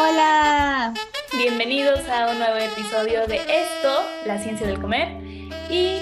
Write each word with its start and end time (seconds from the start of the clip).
Hola. 0.00 0.94
Bienvenidos 1.36 2.08
a 2.08 2.30
un 2.30 2.38
nuevo 2.38 2.54
episodio 2.54 3.26
de 3.26 3.38
esto, 3.38 4.00
la 4.26 4.38
ciencia 4.38 4.64
del 4.64 4.80
comer. 4.80 5.08
Y 5.68 5.98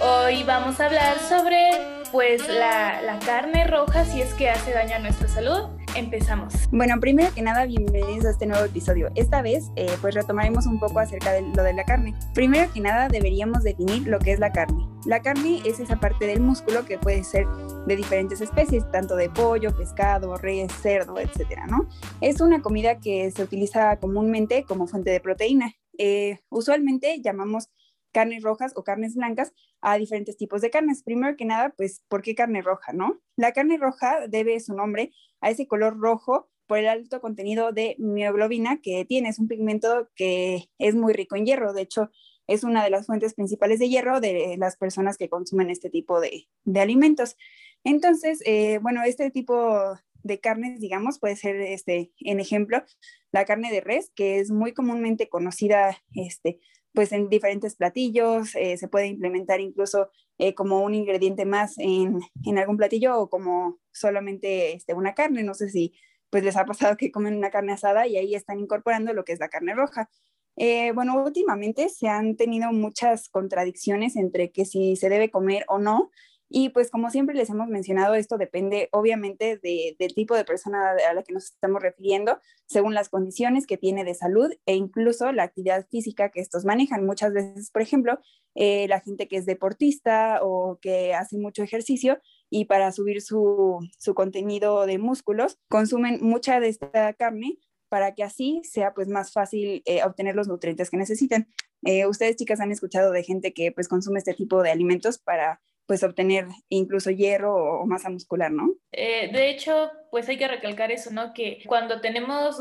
hoy 0.00 0.42
vamos 0.42 0.80
a 0.80 0.86
hablar 0.86 1.16
sobre 1.20 1.70
pues 2.10 2.48
la, 2.48 3.02
la 3.02 3.20
carne 3.20 3.64
roja 3.68 4.04
si 4.04 4.20
es 4.20 4.34
que 4.34 4.50
hace 4.50 4.72
daño 4.72 4.96
a 4.96 4.98
nuestra 4.98 5.28
salud 5.28 5.75
empezamos. 5.96 6.52
Bueno, 6.70 7.00
primero 7.00 7.32
que 7.34 7.42
nada, 7.42 7.64
bienvenidos 7.64 8.26
a 8.26 8.30
este 8.30 8.46
nuevo 8.46 8.64
episodio. 8.64 9.10
Esta 9.14 9.42
vez, 9.42 9.70
eh, 9.76 9.88
pues 10.00 10.14
retomaremos 10.14 10.66
un 10.66 10.78
poco 10.78 10.98
acerca 11.00 11.32
de 11.32 11.42
lo 11.42 11.62
de 11.62 11.72
la 11.72 11.84
carne. 11.84 12.14
Primero 12.34 12.70
que 12.72 12.80
nada, 12.80 13.08
deberíamos 13.08 13.62
definir 13.62 14.06
lo 14.06 14.18
que 14.18 14.32
es 14.32 14.38
la 14.38 14.52
carne. 14.52 14.86
La 15.06 15.22
carne 15.22 15.62
es 15.64 15.80
esa 15.80 15.98
parte 15.98 16.26
del 16.26 16.40
músculo 16.40 16.84
que 16.84 16.98
puede 16.98 17.24
ser 17.24 17.46
de 17.86 17.96
diferentes 17.96 18.40
especies, 18.40 18.90
tanto 18.90 19.16
de 19.16 19.30
pollo, 19.30 19.74
pescado, 19.74 20.36
res, 20.36 20.70
cerdo, 20.82 21.18
etcétera, 21.18 21.66
¿no? 21.66 21.88
Es 22.20 22.40
una 22.40 22.60
comida 22.60 22.98
que 22.98 23.30
se 23.30 23.42
utiliza 23.42 23.96
comúnmente 23.96 24.64
como 24.64 24.86
fuente 24.86 25.10
de 25.10 25.20
proteína. 25.20 25.74
Eh, 25.98 26.40
usualmente 26.50 27.20
llamamos 27.22 27.70
carnes 28.16 28.42
rojas 28.42 28.72
o 28.76 28.82
carnes 28.82 29.14
blancas 29.14 29.52
a 29.82 29.98
diferentes 29.98 30.38
tipos 30.38 30.62
de 30.62 30.70
carnes. 30.70 31.02
Primero 31.02 31.36
que 31.36 31.44
nada, 31.44 31.74
pues, 31.76 32.02
¿por 32.08 32.22
qué 32.22 32.34
carne 32.34 32.62
roja, 32.62 32.94
no? 32.94 33.20
La 33.36 33.52
carne 33.52 33.76
roja 33.76 34.26
debe 34.26 34.58
su 34.58 34.72
nombre 34.72 35.12
a 35.42 35.50
ese 35.50 35.66
color 35.66 35.98
rojo 35.98 36.48
por 36.66 36.78
el 36.78 36.88
alto 36.88 37.20
contenido 37.20 37.72
de 37.72 37.94
mioglobina 37.98 38.80
que 38.80 39.04
tiene. 39.04 39.28
Es 39.28 39.38
un 39.38 39.48
pigmento 39.48 40.08
que 40.16 40.70
es 40.78 40.94
muy 40.94 41.12
rico 41.12 41.36
en 41.36 41.44
hierro. 41.44 41.74
De 41.74 41.82
hecho, 41.82 42.10
es 42.46 42.64
una 42.64 42.82
de 42.82 42.88
las 42.88 43.04
fuentes 43.04 43.34
principales 43.34 43.80
de 43.80 43.90
hierro 43.90 44.18
de 44.18 44.56
las 44.58 44.78
personas 44.78 45.18
que 45.18 45.28
consumen 45.28 45.68
este 45.68 45.90
tipo 45.90 46.18
de, 46.18 46.48
alimentos. 46.74 47.36
Entonces, 47.84 48.40
eh, 48.46 48.78
bueno, 48.80 49.02
este 49.02 49.30
tipo 49.30 49.98
de 50.22 50.40
carnes, 50.40 50.80
digamos, 50.80 51.18
puede 51.18 51.36
ser, 51.36 51.56
este, 51.56 52.12
en 52.20 52.40
ejemplo, 52.40 52.82
la 53.30 53.44
carne 53.44 53.70
de 53.70 53.82
res, 53.82 54.10
que 54.14 54.38
es 54.38 54.50
muy 54.50 54.72
comúnmente 54.72 55.28
conocida 55.28 55.98
este, 56.14 56.60
pues 56.96 57.12
en 57.12 57.28
diferentes 57.28 57.76
platillos, 57.76 58.54
eh, 58.54 58.78
se 58.78 58.88
puede 58.88 59.06
implementar 59.06 59.60
incluso 59.60 60.08
eh, 60.38 60.54
como 60.54 60.82
un 60.82 60.94
ingrediente 60.94 61.44
más 61.44 61.74
en, 61.76 62.20
algún 62.56 62.78
platillo 62.78 63.20
o 63.20 63.28
como 63.28 63.78
solamente 63.92 64.72
este, 64.72 64.94
una 64.94 65.14
carne. 65.14 65.42
No 65.42 65.52
sé 65.52 65.68
si 65.68 65.92
pues 66.30 66.42
les 66.42 66.56
ha 66.56 66.64
pasado 66.64 66.96
que 66.96 67.12
comen 67.12 67.36
una 67.36 67.50
carne 67.50 67.74
asada 67.74 68.06
y 68.06 68.16
ahí 68.16 68.34
están 68.34 68.60
incorporando 68.60 69.12
lo 69.12 69.26
que 69.26 69.34
es 69.34 69.40
la 69.40 69.50
carne 69.50 69.74
roja. 69.74 70.08
Eh, 70.56 70.92
bueno, 70.92 71.22
últimamente 71.22 71.90
se 71.90 72.08
han 72.08 72.34
tenido 72.34 72.72
muchas 72.72 73.28
contradicciones 73.28 74.16
entre 74.16 74.50
que 74.50 74.64
si 74.64 74.96
se 74.96 75.10
debe 75.10 75.30
comer 75.30 75.66
o 75.68 75.78
no, 75.78 76.10
y 76.48 76.68
pues 76.68 76.90
como 76.90 77.10
siempre 77.10 77.34
les 77.34 77.50
hemos 77.50 77.68
mencionado, 77.68 78.14
esto 78.14 78.38
depende 78.38 78.88
obviamente 78.92 79.58
del 79.58 80.14
tipo 80.14 80.36
de 80.36 80.44
persona 80.44 80.92
a 81.08 81.14
la 81.14 81.22
que 81.22 81.32
nos 81.32 81.46
estamos 81.46 81.82
refiriendo, 81.82 82.38
según 82.66 82.94
las 82.94 83.08
condiciones 83.08 83.66
que 83.66 83.76
tiene 83.76 84.04
de 84.04 84.14
salud 84.14 84.52
e 84.64 84.74
incluso 84.74 85.32
la 85.32 85.42
actividad 85.42 85.86
física 85.88 86.30
que 86.30 86.40
estos 86.40 86.64
manejan. 86.64 87.04
Muchas 87.04 87.32
veces, 87.32 87.70
por 87.70 87.82
ejemplo, 87.82 88.20
eh, 88.54 88.86
la 88.88 89.00
gente 89.00 89.26
que 89.28 89.36
es 89.36 89.46
deportista 89.46 90.38
o 90.42 90.78
que 90.80 91.14
hace 91.14 91.36
mucho 91.36 91.62
ejercicio 91.62 92.20
y 92.48 92.66
para 92.66 92.92
subir 92.92 93.22
su, 93.22 93.80
contenido 94.14 94.86
de 94.86 94.98
músculos 94.98 95.58
consumen 95.68 96.20
mucha 96.22 96.60
de 96.60 96.68
esta 96.68 97.12
carne 97.14 97.58
para 97.88 98.14
que 98.14 98.22
así 98.22 98.60
sea 98.64 98.94
pues 98.94 99.08
más 99.08 99.32
fácil 99.32 99.82
eh, 99.84 100.02
obtener 100.04 100.36
los 100.36 100.48
nutrientes 100.48 100.90
que 100.90 100.96
necesitan. 100.96 101.48
Eh, 101.82 102.06
ustedes 102.06 102.36
chicas 102.36 102.60
han 102.60 102.72
escuchado 102.72 103.12
de 103.12 103.24
gente 103.24 103.52
que 103.52 103.72
pues 103.72 103.88
consume 103.88 104.18
este 104.18 104.34
tipo 104.34 104.62
de 104.62 104.70
alimentos 104.70 105.18
para 105.18 105.60
pues 105.86 106.02
obtener 106.02 106.46
incluso 106.68 107.10
hierro 107.10 107.54
o, 107.54 107.86
masa 107.86 108.10
muscular, 108.10 108.50
¿no? 108.50 108.74
Eh, 108.92 109.30
de 109.32 109.50
hecho, 109.50 109.90
pues 110.10 110.28
hay 110.28 110.36
que 110.36 110.48
recalcar 110.48 110.90
eso, 110.90 111.10
¿no? 111.12 111.32
Que 111.32 111.62
cuando 111.66 112.00
tenemos 112.00 112.60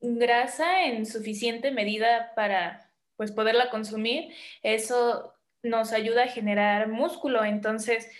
grasa 0.00 0.84
en 0.86 1.06
suficiente 1.06 1.70
medida 1.70 2.32
para 2.34 2.90
pues 3.16 3.30
poderla 3.30 3.70
consumir, 3.70 4.32
eso 4.62 5.34
nos 5.62 5.92
ayuda 5.92 6.24
a 6.24 6.28
generar 6.28 6.88
músculo. 6.88 7.44
Entonces, 7.44 8.10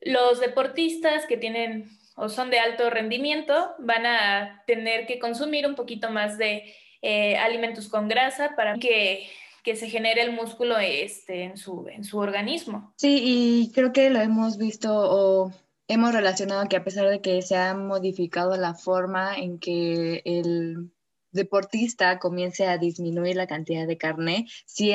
los 0.00 0.40
deportistas 0.40 1.26
que 1.26 1.36
tienen 1.36 1.90
o 2.14 2.28
son 2.28 2.50
de 2.50 2.58
alto 2.58 2.90
rendimiento 2.90 3.74
van 3.78 4.06
a 4.06 4.62
tener 4.66 5.06
que 5.06 5.18
consumir 5.18 5.66
un 5.66 5.74
poquito 5.74 6.10
más 6.10 6.36
de 6.36 6.74
eh, 7.00 7.36
alimentos 7.36 7.88
con 7.88 8.08
grasa 8.08 8.54
para 8.56 8.74
que 8.76 9.28
que 9.68 9.76
se 9.76 9.90
genere 9.90 10.22
el 10.22 10.32
músculo 10.32 10.78
este, 10.78 11.42
en, 11.42 11.58
su, 11.58 11.86
en 11.90 12.02
su 12.02 12.16
organismo. 12.16 12.94
Sí, 12.96 13.20
y 13.22 13.72
creo 13.72 13.92
que 13.92 14.08
lo 14.08 14.18
hemos 14.18 14.56
visto 14.56 14.90
o 14.94 15.52
hemos 15.88 16.14
relacionado 16.14 16.66
que 16.70 16.78
a 16.78 16.84
pesar 16.84 17.06
de 17.10 17.20
que 17.20 17.42
se 17.42 17.54
ha 17.54 17.74
modificado 17.74 18.56
la 18.56 18.72
forma 18.72 19.36
en 19.36 19.58
que 19.58 20.22
el 20.24 20.90
deportista 21.32 22.18
comience 22.18 22.66
a 22.66 22.78
disminuir 22.78 23.36
la 23.36 23.46
cantidad 23.46 23.86
de 23.86 23.98
carne, 23.98 24.46
sí 24.64 24.94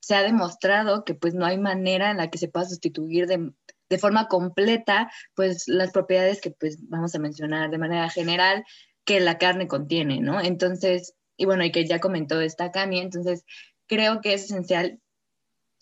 se 0.00 0.14
ha 0.14 0.22
demostrado 0.22 1.04
que 1.04 1.12
pues 1.12 1.34
no 1.34 1.44
hay 1.44 1.58
manera 1.58 2.10
en 2.10 2.16
la 2.16 2.30
que 2.30 2.38
se 2.38 2.48
pueda 2.48 2.64
sustituir 2.64 3.26
de, 3.26 3.52
de 3.90 3.98
forma 3.98 4.26
completa 4.26 5.12
pues 5.34 5.64
las 5.66 5.90
propiedades 5.92 6.40
que 6.40 6.50
pues 6.50 6.78
vamos 6.88 7.14
a 7.14 7.18
mencionar 7.18 7.68
de 7.68 7.76
manera 7.76 8.08
general 8.08 8.64
que 9.04 9.20
la 9.20 9.36
carne 9.36 9.68
contiene, 9.68 10.22
¿no? 10.22 10.40
Entonces, 10.40 11.14
y 11.36 11.44
bueno, 11.44 11.62
y 11.62 11.72
que 11.72 11.86
ya 11.86 12.00
comentó 12.00 12.40
esta 12.40 12.72
Cami, 12.72 13.00
entonces 13.00 13.44
creo 13.88 14.20
que 14.20 14.34
es 14.34 14.44
esencial 14.44 15.00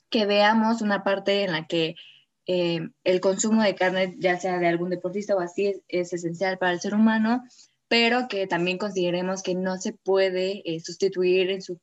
que 0.08 0.26
veamos 0.26 0.82
una 0.82 1.04
parte 1.04 1.44
en 1.44 1.52
la 1.52 1.66
que 1.66 1.96
eh, 2.46 2.88
el 3.04 3.20
consumo 3.20 3.62
de 3.62 3.74
carne, 3.74 4.14
ya 4.18 4.38
sea 4.38 4.58
de 4.58 4.68
algún 4.68 4.90
deportista 4.90 5.34
o 5.34 5.40
así, 5.40 5.82
es, 5.88 6.12
esencial 6.12 6.58
para 6.58 6.72
el 6.72 6.80
ser 6.80 6.94
humano, 6.94 7.42
pero 7.88 8.28
que 8.28 8.46
también 8.46 8.78
consideremos 8.78 9.42
que 9.42 9.54
no 9.54 9.76
se 9.78 9.92
puede 9.92 10.62
eh, 10.64 10.80
sustituir 10.80 11.50
en 11.50 11.62
su, 11.62 11.80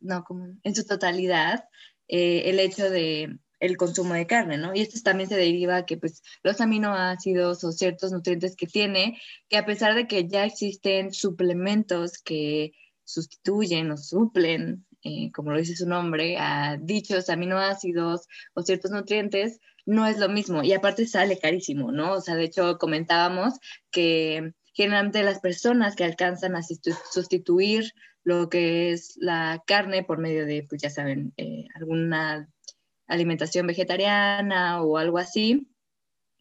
no, 0.00 0.26
en 0.62 0.74
su 0.74 0.86
totalidad 0.86 1.64
eh, 2.08 2.42
el 2.46 2.60
hecho 2.60 2.90
de 2.90 3.38
el 3.60 3.76
consumo 3.76 4.14
de 4.14 4.26
carne, 4.26 4.56
¿no? 4.56 4.74
Y 4.74 4.80
esto 4.80 4.98
también 5.04 5.28
se 5.28 5.36
deriva 5.36 5.84
que 5.84 5.98
pues 5.98 6.22
los 6.42 6.60
aminoácidos 6.62 7.62
o 7.62 7.72
ciertos 7.72 8.10
nutrientes 8.10 8.56
que 8.56 8.66
tiene, 8.66 9.20
que 9.48 9.58
a 9.58 9.66
pesar 9.66 9.94
de 9.94 10.06
que 10.06 10.26
ya 10.26 10.46
existen 10.46 11.12
suplementos 11.12 12.18
que 12.18 12.72
sustituyen 13.12 13.90
o 13.90 13.96
suplen, 13.96 14.86
eh, 15.02 15.30
como 15.32 15.50
lo 15.52 15.58
dice 15.58 15.76
su 15.76 15.88
nombre, 15.88 16.36
a 16.38 16.76
dichos 16.80 17.30
aminoácidos 17.30 18.26
o 18.54 18.62
ciertos 18.62 18.90
nutrientes, 18.90 19.60
no 19.86 20.06
es 20.06 20.18
lo 20.18 20.28
mismo. 20.28 20.62
Y 20.62 20.72
aparte 20.72 21.06
sale 21.06 21.38
carísimo, 21.38 21.92
¿no? 21.92 22.12
O 22.12 22.20
sea, 22.20 22.36
de 22.36 22.44
hecho 22.44 22.78
comentábamos 22.78 23.54
que 23.90 24.52
generalmente 24.72 25.22
las 25.22 25.40
personas 25.40 25.96
que 25.96 26.04
alcanzan 26.04 26.56
a 26.56 26.62
sustituir 26.62 27.92
lo 28.22 28.48
que 28.48 28.92
es 28.92 29.14
la 29.16 29.62
carne 29.66 30.04
por 30.04 30.18
medio 30.18 30.46
de, 30.46 30.66
pues 30.68 30.82
ya 30.82 30.90
saben, 30.90 31.32
eh, 31.36 31.66
alguna 31.74 32.48
alimentación 33.06 33.66
vegetariana 33.66 34.82
o 34.82 34.98
algo 34.98 35.18
así, 35.18 35.66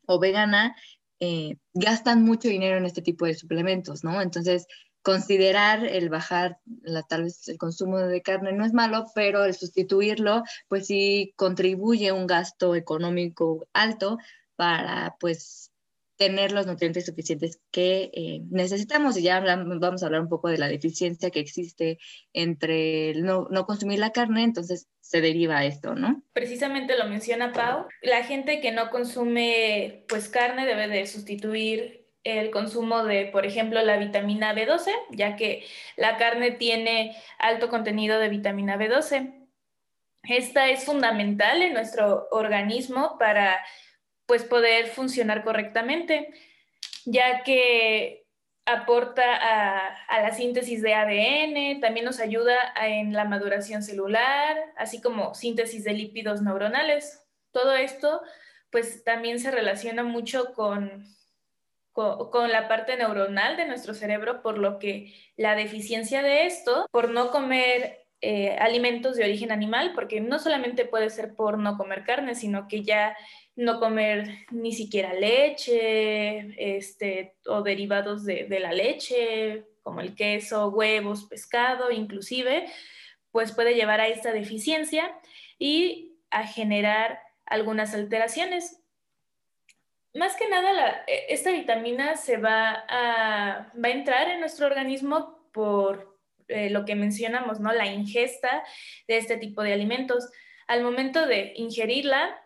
o 0.05 0.19
vegana, 0.19 0.75
eh, 1.19 1.57
gastan 1.73 2.23
mucho 2.23 2.47
dinero 2.47 2.77
en 2.77 2.85
este 2.85 3.01
tipo 3.01 3.25
de 3.25 3.33
suplementos, 3.33 4.03
¿no? 4.03 4.21
Entonces, 4.21 4.67
considerar 5.01 5.85
el 5.85 6.09
bajar 6.09 6.59
la, 6.81 7.03
tal 7.03 7.23
vez 7.23 7.47
el 7.47 7.57
consumo 7.57 7.99
de 7.99 8.21
carne 8.21 8.51
no 8.51 8.65
es 8.65 8.73
malo, 8.73 9.05
pero 9.15 9.45
el 9.45 9.53
sustituirlo 9.53 10.43
pues 10.67 10.87
sí 10.87 11.33
contribuye 11.35 12.09
a 12.09 12.13
un 12.13 12.27
gasto 12.27 12.75
económico 12.75 13.67
alto 13.73 14.17
para 14.55 15.15
pues 15.19 15.71
tener 16.19 16.51
los 16.51 16.67
nutrientes 16.67 17.05
suficientes 17.05 17.61
que 17.71 18.11
eh, 18.13 18.41
necesitamos. 18.49 19.15
Y 19.15 19.21
ya 19.21 19.39
vamos 19.39 20.03
a 20.03 20.05
hablar 20.05 20.21
un 20.21 20.27
poco 20.27 20.49
de 20.49 20.57
la 20.57 20.67
deficiencia 20.67 21.31
que 21.31 21.39
existe 21.39 21.97
entre 22.33 23.13
no, 23.15 23.47
no, 23.49 23.65
consumir 23.65 23.99
la 23.99 24.11
carne, 24.11 24.43
entonces 24.43 24.89
se 24.99 25.21
deriva 25.21 25.63
esto, 25.63 25.95
¿no? 25.95 26.21
Precisamente 26.33 26.97
lo 26.97 27.07
menciona 27.07 27.53
Pau. 27.53 27.87
La 28.01 28.23
gente 28.25 28.59
que 28.59 28.73
no 28.73 28.89
consume 28.89 30.03
pues 30.09 30.27
carne 30.27 30.65
debe 30.65 30.89
de 30.89 31.07
sustituir 31.07 31.98
el 32.23 32.51
consumo 32.51 33.03
de, 33.03 33.25
por 33.25 33.45
ejemplo, 33.45 33.81
la 33.81 33.97
vitamina 33.97 34.53
B12, 34.53 34.91
ya 35.11 35.35
que 35.35 35.65
la 35.95 36.17
carne 36.17 36.51
tiene 36.51 37.15
alto 37.37 37.69
contenido 37.69 38.19
de 38.19 38.29
vitamina 38.29 38.77
B12. 38.77 39.47
Esta 40.23 40.69
es 40.69 40.83
fundamental 40.83 41.61
en 41.61 41.73
nuestro 41.73 42.27
organismo 42.31 43.17
para 43.17 43.63
pues, 44.25 44.43
poder 44.43 44.87
funcionar 44.87 45.43
correctamente, 45.43 46.29
ya 47.05 47.43
que 47.43 48.25
aporta 48.65 49.23
a, 50.07 50.21
la 50.21 50.31
síntesis 50.31 50.81
de 50.81 50.93
ADN, 50.93 51.81
también 51.81 52.05
nos 52.05 52.19
ayuda 52.19 52.55
en 52.81 53.13
la 53.13 53.25
maduración 53.25 53.81
celular, 53.81 54.57
así 54.77 55.01
como 55.01 55.33
síntesis 55.33 55.83
de 55.83 55.93
lípidos 55.93 56.41
neuronales. 56.41 57.25
Todo 57.51 57.75
esto 57.75 58.21
pues 58.71 59.03
también 59.03 59.39
se 59.39 59.49
relaciona 59.49 60.03
mucho 60.03 60.53
con 60.53 61.03
con, 62.31 62.49
la 62.49 62.67
parte 62.69 62.95
neuronal 62.95 63.57
de 63.57 63.65
nuestro 63.65 63.93
cerebro, 63.93 64.41
por 64.41 64.57
lo 64.57 64.79
que 64.79 65.13
la 65.35 65.55
deficiencia 65.55 66.21
de 66.21 66.45
esto, 66.45 66.87
por 66.91 67.09
no 67.09 67.29
comer 67.29 68.05
eh, 68.21 68.55
alimentos 68.59 69.17
de 69.17 69.25
origen 69.25 69.51
animal, 69.51 69.91
porque 69.93 70.21
no 70.21 70.39
solamente 70.39 70.85
puede 70.85 71.09
ser 71.09 71.35
por 71.35 71.57
no 71.57 71.77
comer 71.77 72.03
carne, 72.05 72.35
sino 72.35 72.67
que 72.69 72.83
ya 72.83 73.17
no 73.55 73.79
comer 73.81 74.29
ni 74.51 74.71
siquiera 74.71 75.13
leche 75.13 76.77
este, 76.77 77.35
o 77.45 77.63
derivados 77.63 78.23
de, 78.23 78.47
la 78.61 78.71
leche, 78.71 79.65
como 79.83 79.99
el 79.99 80.15
queso, 80.15 80.69
huevos, 80.69 81.25
pescado, 81.25 81.91
inclusive, 81.91 82.65
pues 83.31 83.51
puede 83.51 83.75
llevar 83.75 83.99
a 83.99 84.07
esta 84.07 84.31
deficiencia 84.31 85.11
y 85.57 86.13
a 86.31 86.47
generar 86.47 87.19
algunas 87.45 87.93
alteraciones. 87.93 88.78
Más 90.13 90.35
que 90.35 90.47
nada, 90.49 91.03
e, 91.07 91.27
esta 91.29 91.51
vitamina 91.51 92.17
se 92.17 92.37
va 92.37 92.83
a, 92.87 93.71
entrar 93.83 94.29
en 94.29 94.39
nuestro 94.39 94.65
organismo 94.65 95.49
por 95.51 96.17
eh, 96.47 96.69
lo 96.69 96.85
que 96.85 96.95
mencionamos, 96.95 97.59
¿no? 97.59 97.71
La 97.73 97.85
ingesta 97.85 98.63
de 99.07 99.17
este 99.17 99.37
tipo 99.37 99.61
de 99.61 99.73
alimentos. 99.73 100.29
Al 100.67 100.83
momento 100.83 101.27
de 101.27 101.53
ingerirla, 101.55 102.39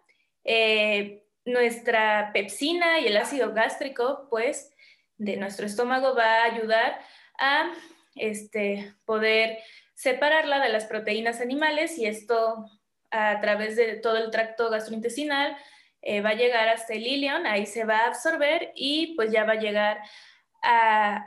eh, 0.44 1.24
nuestra 1.46 2.32
pepsina 2.34 3.00
y 3.00 3.08
el 3.08 3.18
ácido 3.18 3.54
gástrico, 3.54 4.28
pues, 4.30 4.74
de 5.18 5.38
nuestro 5.38 5.66
estómago 5.66 6.16
va 6.16 6.42
a 6.42 6.44
ayudar 6.46 7.00
a 7.40 7.72
este, 8.16 8.94
poder 9.06 9.60
separarla 9.94 10.60
de 10.60 10.70
las 10.70 10.86
proteínas 10.86 11.40
animales 11.40 11.98
y 11.98 12.06
esto 12.08 12.66
a 13.12 13.40
través 13.42 13.76
de 13.76 13.96
todo 13.96 14.18
el 14.18 14.32
tracto 14.32 14.70
gastrointestinal 14.70 15.56
eh, 16.06 16.20
va 16.20 16.32
a 16.32 16.36
llegar 16.36 16.68
hasta 16.68 16.94
el 16.94 17.08
ilion, 17.08 17.46
ahí 17.48 17.66
se 17.66 17.86
va 17.86 18.00
a 18.00 18.08
absorber 18.08 18.74
y 18.76 19.16
pues 19.16 19.32
ya 19.32 19.46
va 19.46 19.54
a 19.54 19.60
llegar 19.60 20.02
a, 20.62 21.26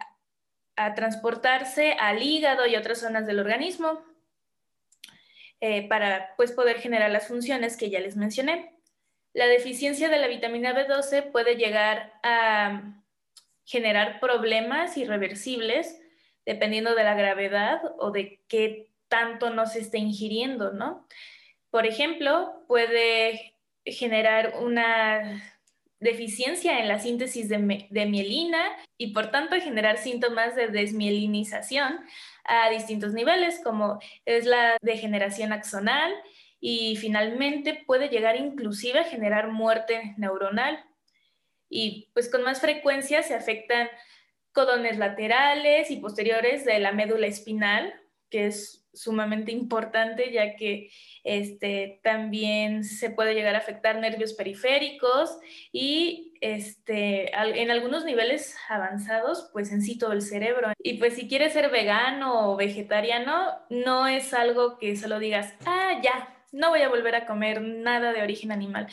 transportarse 0.95 1.95
al 1.95 2.23
hígado 2.23 2.67
y 2.67 2.77
otras 2.77 3.01
zonas 3.01 3.27
del 3.27 3.39
organismo 3.41 4.05
eh, 5.63 5.89
para 5.89 6.35
pues, 6.37 6.53
poder 6.53 6.79
generar 6.81 7.11
las 7.11 7.29
funciones 7.29 7.79
que 7.79 7.89
ya 7.89 7.99
les 7.99 8.15
mencioné. 8.15 8.79
La 9.33 9.47
deficiencia 9.47 10.11
de 10.11 10.19
la 10.19 10.27
vitamina 10.27 10.75
B12 10.75 11.33
puede 11.33 11.57
llegar 11.57 12.13
a 12.23 13.03
generar 13.65 14.21
problemas 14.21 14.99
irreversibles 14.99 15.99
dependiendo 16.45 16.95
de 16.95 17.05
la 17.05 17.15
gravedad 17.15 17.81
o 17.99 18.11
de 18.11 18.43
qué 18.47 18.93
tanto 19.09 19.49
no 19.49 19.67
se 19.67 19.81
esté 19.81 19.97
ingiriendo, 19.97 20.73
¿no? 20.73 21.09
Por 21.71 21.87
ejemplo, 21.87 22.65
puede 22.69 23.56
generar 23.87 24.55
una 24.61 25.43
deficiencia 26.01 26.79
en 26.81 26.89
la 26.89 26.99
síntesis 26.99 27.49
de, 27.49 27.59
mielina 27.59 28.63
y 28.99 29.13
por 29.13 29.31
tanto 29.31 29.57
generar 29.57 29.97
síntomas 29.97 30.55
de 30.55 30.69
desmielinización 30.69 32.01
a 32.45 32.69
distintos 32.71 33.13
niveles, 33.13 33.61
como 33.65 33.99
es 34.25 34.45
la 34.45 34.77
degeneración 34.83 35.53
axonal 35.53 36.13
y 36.61 36.97
finalmente 36.97 37.83
puede 37.87 38.09
llegar 38.09 38.37
inclusive 38.37 39.01
a 39.01 39.05
generar 39.05 39.49
muerte 39.49 40.15
neuronal. 40.17 40.85
Y 41.69 42.11
pues 42.13 42.31
con 42.31 42.43
más 42.43 42.61
frecuencia 42.61 43.23
se 43.23 43.35
afectan 43.35 43.89
codones 44.53 44.99
laterales 44.99 45.91
y 45.91 45.97
posteriores 45.97 46.65
de 46.65 46.79
la 46.79 46.93
médula 46.93 47.27
espinal, 47.27 47.95
que 48.31 48.47
es 48.47 48.86
sumamente 48.97 49.53
importante 49.53 50.33
ya 50.33 50.57
que 50.57 50.91
este, 51.23 52.01
también 52.03 52.85
se 52.85 53.11
puede 53.11 53.35
llegar 53.35 53.55
a 53.55 53.59
afectar 53.59 53.99
nervios 53.99 54.33
periféricos 54.33 55.39
y 55.73 56.35
este, 56.41 57.31
en 57.35 57.71
algunos 57.71 58.05
niveles 58.05 58.57
avanzados, 58.69 59.51
pues 59.53 59.73
en 59.73 59.83
sí 59.83 59.99
todo 59.99 60.13
el 60.13 60.23
cerebro. 60.23 60.73
Y 60.79 60.95
pues 60.95 61.15
si 61.15 61.29
quieres 61.29 61.53
ser 61.53 61.71
vegano 61.71 62.51
o 62.51 62.57
vegetariano, 62.57 63.53
no 63.71 64.07
es 64.07 64.35
algo 64.35 64.79
que 64.79 64.97
solo 64.97 65.19
digas, 65.19 65.55
ah, 65.67 66.01
ya, 66.03 66.35
no 66.53 66.71
voy 66.71 66.83
a 66.83 66.89
volver 66.89 67.15
a 67.15 67.27
comer 67.27 67.61
nada 67.61 68.13
de 68.13 68.23
origen 68.23 68.53
animal, 68.53 68.89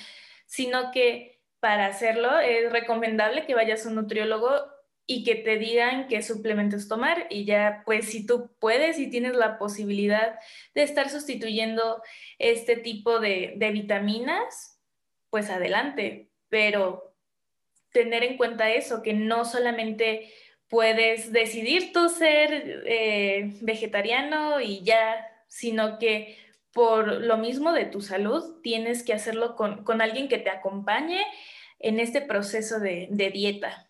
sino 0.46 0.92
que 0.92 1.42
para 1.60 1.86
hacerlo 1.86 2.40
es 2.40 2.72
recomendable 2.72 3.46
que 3.46 3.56
vayas 3.56 3.86
a 3.86 3.90
un 3.90 3.96
nutriólogo 3.96 4.73
y 5.06 5.24
que 5.24 5.36
te 5.36 5.58
digan 5.58 6.08
qué 6.08 6.22
suplementos 6.22 6.88
tomar 6.88 7.28
y 7.30 7.46
ya 7.46 7.84
pues 7.86 8.06
si 8.06 8.26
tú 8.26 8.52
puedes 8.60 9.00
y 9.00 9.10
tienes 9.10 9.36
la 9.36 9.58
posibilidad 9.58 10.40
de 10.74 10.84
estar 10.84 11.10
sustituyendo 11.10 12.02
este 12.40 12.78
tipo 12.78 13.20
de, 13.20 13.56
vitaminas, 13.74 14.80
pues 15.30 15.50
adelante, 15.50 16.30
pero 16.50 17.16
tener 17.92 18.24
en 18.24 18.38
cuenta 18.38 18.72
eso, 18.72 19.02
que 19.02 19.14
no 19.14 19.46
solamente 19.46 20.32
puedes 20.70 21.32
decidir 21.32 21.92
tú 21.92 22.10
ser 22.10 22.84
eh, 22.86 23.54
vegetariano 23.62 24.62
y 24.62 24.84
ya, 24.84 25.28
sino 25.48 26.00
que 26.00 26.38
por 26.72 27.22
lo 27.22 27.38
mismo 27.38 27.74
de 27.74 27.86
tu 27.86 28.02
salud 28.02 28.62
tienes 28.64 29.04
que 29.04 29.14
hacerlo 29.14 29.56
con, 29.56 30.02
alguien 30.02 30.28
que 30.28 30.40
te 30.40 30.50
acompañe 30.50 31.24
en 31.80 32.00
este 32.00 32.22
proceso 32.22 32.80
de 32.80 33.32
dieta. 33.32 33.88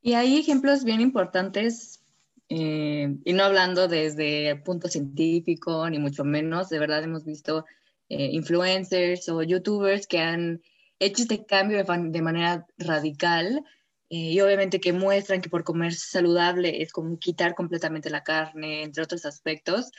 Y 0.00 0.14
hay 0.14 0.38
ejemplos 0.38 0.84
bien 0.84 1.00
importantes, 1.00 2.00
eh, 2.48 3.14
y 3.24 3.32
no 3.32 3.44
hablando 3.44 3.88
desde 3.88 4.56
punto 4.56 4.88
científico, 4.88 5.88
ni 5.90 5.98
mucho 5.98 6.24
menos, 6.24 6.68
de 6.68 6.78
verdad 6.78 7.02
hemos 7.02 7.24
visto 7.24 7.66
eh, 8.08 8.30
influencers 8.32 9.28
o 9.28 9.42
youtubers 9.42 10.06
que 10.06 10.18
han 10.20 10.62
hecho 10.98 11.22
este 11.22 11.44
cambio 11.44 11.82
de, 11.84 12.22
manera 12.22 12.66
radical 12.78 13.64
eh, 14.08 14.16
y 14.32 14.40
obviamente 14.40 14.80
que 14.80 14.92
muestran 14.92 15.42
que 15.42 15.50
por 15.50 15.64
comer 15.64 15.92
saludable 15.94 16.82
es 16.82 16.92
como 16.92 17.18
quitar 17.18 17.54
completamente 17.54 18.08
la 18.10 18.24
carne, 18.24 18.82
entre 18.84 19.02
otros 19.02 19.24
aspectos, 19.26 19.90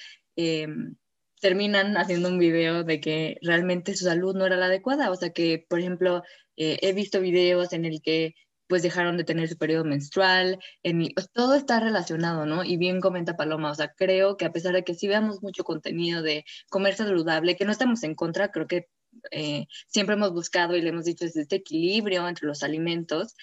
terminan 1.42 1.98
haciendo 1.98 2.30
un 2.30 2.40
video 2.40 2.84
de 2.84 3.00
que 3.00 3.38
realmente 3.42 3.96
su 3.96 4.06
salud 4.06 4.36
no 4.36 4.46
era 4.46 4.58
la 4.58 4.66
adecuada. 4.68 5.12
O 5.12 5.16
sea 5.16 5.32
que, 5.32 5.66
por 5.70 5.80
ejemplo, 5.80 6.24
he 6.56 6.94
visto 6.94 7.22
videos 7.22 7.74
en 7.74 7.86
el 7.86 8.02
que 8.02 8.36
pues 8.70 8.84
dejaron 8.84 9.18
de 9.18 9.24
tener 9.26 9.50
su 9.50 9.58
periodo 9.58 9.84
menstrual, 9.84 10.60
en, 10.84 11.10
pues, 11.14 11.30
todo 11.32 11.56
está 11.56 11.80
relacionado, 11.80 12.46
¿no? 12.46 12.64
Y 12.64 12.78
bien 12.78 13.02
comenta 13.02 13.36
Paloma, 13.36 13.72
o 13.72 13.76
sea, 13.76 13.94
creo 13.94 14.38
que 14.38 14.46
a 14.46 14.52
pesar 14.52 14.74
de 14.74 14.84
que 14.84 14.94
sí 14.94 15.08
veamos 15.08 15.42
mucho 15.42 15.64
contenido 15.64 16.22
de 16.22 16.46
comer 16.70 16.94
saludable, 16.96 17.58
que 17.58 17.66
no 17.66 17.72
estamos 17.72 18.04
en 18.04 18.16
contra, 18.16 18.52
creo 18.52 18.68
que 18.68 18.88
eh, 19.32 19.66
siempre 19.88 20.16
hemos 20.16 20.32
buscado 20.34 20.76
y 20.78 20.82
le 20.82 20.90
hemos 20.90 21.06
dicho 21.06 21.26
este 21.26 21.56
equilibrio 21.56 22.28
entre 22.28 22.48
los 22.48 22.62
alimentos, 22.62 23.36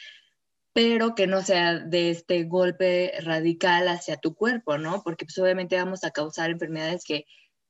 pero 0.73 1.17
que 1.17 1.27
no 1.27 1.43
sea 1.43 1.81
de 1.81 2.11
este 2.11 2.45
golpe 2.45 3.13
radical 3.21 3.89
hacia 3.89 4.19
tu 4.19 4.35
cuerpo, 4.35 4.79
¿no? 4.79 5.03
Porque 5.03 5.25
pues 5.25 5.39
obviamente 5.39 5.77
vamos 5.77 6.05
a 6.05 6.13
causar 6.13 6.51
enfermedades 6.51 7.03
que 7.05 7.27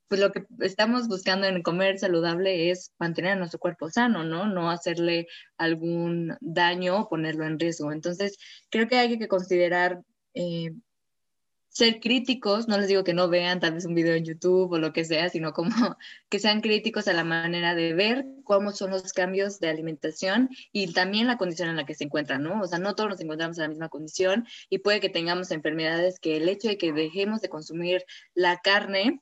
pues 0.09 0.21
lo 0.21 0.33
que 0.33 0.45
estamos 0.61 1.09
buscando 1.09 1.47
en 1.47 1.63
comer 1.63 1.99
saludable 1.99 2.71
es 2.71 2.93
mantener 2.99 3.33
a 3.33 3.37
nuestro 3.37 3.59
cuerpo 3.59 3.91
sano, 3.91 4.25
¿no? 4.25 4.47
No 4.47 4.71
hacerle 4.71 5.27
algún 5.59 6.37
daño 6.41 7.01
o 7.01 7.09
ponerlo 7.09 7.45
en 7.45 7.59
riesgo. 7.59 7.93
Entonces, 7.93 8.37
creo 8.71 8.89
que 8.89 8.97
hay 8.97 9.19
que 9.19 9.29
considerar 9.29 10.03
eh, 10.35 10.73
ser 11.77 12.01
críticos, 12.01 12.69
no 12.69 12.79
les 12.79 12.89
digo 12.89 13.05
que 13.05 13.13
no 13.13 13.29
vean 13.29 13.61
tal 13.61 13.75
vez 13.75 13.85
un 13.85 13.95
video 13.95 14.15
en 14.15 14.25
YouTube 14.25 14.73
o 14.73 14.79
lo 14.79 14.95
que 14.95 15.05
sea, 15.05 15.29
sino 15.29 15.53
como 15.53 15.69
que 16.31 16.39
sean 16.39 16.63
críticos 16.63 17.07
a 17.07 17.13
la 17.13 17.23
manera 17.23 17.75
de 17.75 17.93
ver 17.93 18.25
cómo 18.45 18.73
son 18.73 18.93
los 18.93 19.13
cambios 19.13 19.61
de 19.61 19.69
alimentación 19.69 20.49
y 20.73 20.95
también 20.95 21.27
la 21.27 21.37
condición 21.37 21.69
en 21.69 21.77
la 21.77 21.85
que 21.85 21.95
se 21.95 22.05
encuentran, 22.05 22.43
¿no? 22.43 22.63
O 22.63 22.67
sea, 22.67 22.79
no 22.79 22.95
todos 22.95 23.11
nos 23.11 23.21
encontramos 23.21 23.59
en 23.59 23.65
la 23.65 23.69
misma 23.69 23.91
condición 23.91 24.47
y 24.71 24.79
puede 24.79 25.01
que 25.01 25.11
tengamos 25.11 25.51
enfermedades 25.51 26.19
que 26.19 26.39
el 26.39 26.49
hecho 26.49 26.69
de 26.69 26.79
que 26.79 26.95
dejemos 26.95 27.43
de 27.43 27.51
consumir 27.51 28.05
la 28.33 28.57
carne 28.57 29.21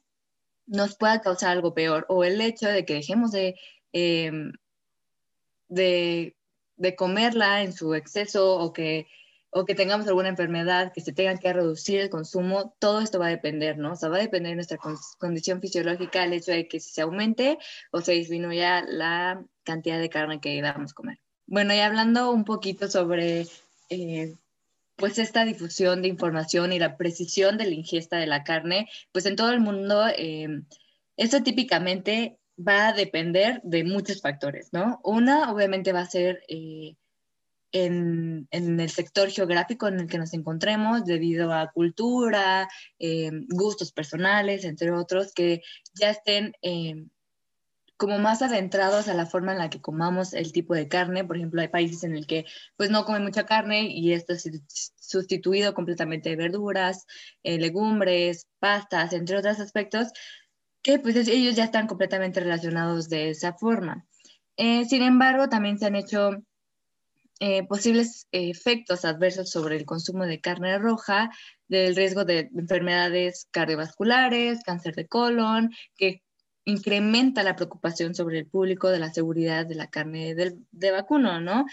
nos 0.67 0.97
pueda 0.97 1.21
causar 1.21 1.51
algo 1.51 1.75
peor 1.75 2.07
o 2.09 2.25
el 2.25 2.41
hecho 2.41 2.69
de 2.69 2.85
que 2.85 2.95
dejemos 2.95 3.31
de, 3.33 3.57
em, 3.93 4.53
de, 5.69 6.37
comerla 6.97 7.63
en 7.63 7.73
su 7.73 7.95
exceso 7.95 8.57
o 8.59 8.73
que, 8.73 9.07
o 9.51 9.65
que 9.65 9.75
tengamos 9.75 10.07
alguna 10.07 10.29
enfermedad, 10.29 10.93
que 10.93 11.01
se 11.01 11.13
tenga 11.13 11.37
que 11.39 11.53
reducir 11.53 12.01
el 12.01 12.11
consumo, 12.11 12.75
todo 12.79 13.01
esto 13.01 13.19
va 13.19 13.27
a 13.27 13.31
depender, 13.31 13.79
¿no? 13.79 13.93
O 13.93 13.97
sea, 13.97 14.09
va 14.09 14.17
a 14.17 14.21
depender 14.21 14.51
de 14.51 14.57
nuestra 14.57 14.79
condición 15.19 15.61
fisiológica, 15.61 16.25
el 16.25 16.33
hecho 16.35 16.53
de 16.53 16.69
que 16.69 16.81
se 16.81 17.03
aumente 17.03 17.59
o 17.93 18.01
se 18.01 18.13
disminuya 18.13 18.85
la 18.87 19.45
cantidad 19.65 19.99
de 19.99 20.11
carne 20.11 20.41
que 20.41 20.51
debamos 20.51 20.95
comer. 20.95 21.19
Bueno, 21.47 21.75
y 21.75 21.81
hablando 21.81 22.31
un 22.33 22.45
poquito 22.45 22.89
sobre 22.89 23.47
eh, 23.91 24.35
pues 24.97 25.19
esta 25.19 25.45
difusión 25.45 26.03
de 26.03 26.09
información 26.09 26.73
y 26.73 26.79
la 26.79 26.97
precisión 26.97 27.59
de 27.59 27.67
la 27.67 27.75
ingesta 27.75 28.17
de 28.17 28.27
la 28.27 28.45
carne, 28.45 28.89
pues 29.13 29.27
en 29.27 29.37
todo 29.37 29.51
el 29.51 29.61
mundo, 29.61 30.07
eh, 30.09 30.63
eso 31.17 31.43
típicamente 31.43 32.39
va 32.57 32.89
a 32.89 32.93
depender 32.93 33.61
de 33.65 33.85
muchos 33.85 34.21
factores, 34.21 34.73
¿no? 34.73 35.01
Una, 35.03 35.53
obviamente, 35.53 35.93
va 35.93 36.01
a 36.01 36.07
ser 36.07 36.43
eh, 36.49 36.95
en, 37.73 38.47
el 38.53 38.91
sector 38.91 39.31
geográfico 39.31 39.89
en 39.89 40.01
el 40.01 40.07
que 40.07 40.19
nos 40.19 40.33
encontremos, 40.35 41.05
debido 41.05 41.53
a 41.53 41.73
cultura, 41.73 42.69
eh, 42.99 43.31
gustos 43.49 43.91
personales, 43.91 44.65
entre 44.65 44.93
otros, 44.93 45.33
que 45.33 45.63
ya 45.95 46.11
estén 46.11 46.55
como 47.97 48.19
más 48.19 48.43
adentrados 48.43 49.09
a 49.09 49.15
la 49.15 49.27
forma 49.27 49.53
en 49.53 49.59
la 49.59 49.71
que 49.71 49.81
comamos 49.81 50.35
el 50.35 50.53
tipo 50.53 50.75
de 50.75 50.89
carne. 50.89 51.25
Por 51.25 51.37
ejemplo, 51.37 51.61
hay 51.61 51.69
países 51.69 52.05
en 52.05 52.15
el 52.17 52.27
que 52.27 52.45
pues 52.77 52.91
no 52.91 53.05
comen 53.05 53.23
mucha 53.23 53.47
carne 53.47 53.89
y 53.89 54.13
esto 54.13 54.33
es 54.33 54.51
sustituido 54.97 55.75
completamente 55.75 56.31
de 56.31 56.37
verduras, 56.37 57.07
eh, 57.43 57.59
legumbres, 57.59 58.49
pastas, 58.59 59.13
entre 59.13 59.39
otros 59.39 59.61
aspectos, 59.61 60.09
que 60.83 60.99
pues 60.99 61.17
ellos 61.17 61.57
ya 61.57 61.65
están 61.65 61.87
completamente 61.87 62.41
relacionados 62.41 63.09
de 63.09 63.31
esa 63.31 63.55
forma. 63.55 64.07
Eh, 64.57 64.85
sin 64.87 65.03
embargo, 65.03 65.49
también 65.49 65.79
se 65.79 65.87
han 65.87 65.97
hecho 65.97 66.31
eh, 67.41 67.67
posibles 67.67 68.27
efectos 68.33 69.05
adversos 69.05 69.51
sobre 69.51 69.77
el 69.77 69.85
consumo 69.85 70.25
de 70.27 70.41
carne 70.41 70.79
roja, 70.79 71.31
del 71.69 71.97
riesgo 71.97 72.25
de 72.25 72.51
enfermedades 72.57 73.49
cardiovasculares, 73.51 74.63
cáncer 74.63 74.95
de 74.95 75.07
colon, 75.07 75.71
que 75.97 76.23
incrementa 76.65 77.43
la 77.43 77.57
preocupación 77.57 78.15
sobre 78.15 78.39
el 78.39 78.47
público 78.47 78.89
de 78.89 78.99
la 78.99 79.13
seguridad 79.13 79.67
de 79.67 79.75
la 79.75 79.89
carne 79.89 80.35
de 80.35 80.91
vacuno, 80.91 81.41
¿no? 81.41 81.67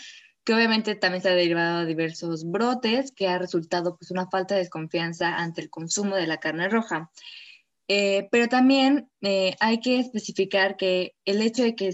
Que 0.44 0.54
obviamente 0.54 0.96
también 0.96 1.22
se 1.22 1.30
ha 1.30 1.36
derivado 1.36 1.80
a 1.80 1.86
diversos 1.86 2.44
brotes, 2.46 3.12
que 3.12 3.28
ha 3.28 3.38
resultado 3.38 3.98
pues 3.98 4.12
una 4.12 4.28
falta 4.28 4.56
de 4.56 4.62
desconfianza 4.62 5.36
ante 5.36 5.62
el 5.62 5.70
consumo 5.70 6.16
de 6.16 6.28
la 6.28 6.40
carne 6.40 6.68
roja. 6.68 7.12
Eh, 7.88 8.28
pero 8.32 8.48
también 8.48 9.10
eh, 9.22 9.56
hay 9.60 9.80
que 9.80 10.00
especificar 10.00 10.78
que 10.78 11.14
el 11.26 11.42
hecho 11.42 11.64
de 11.64 11.76
que 11.76 11.94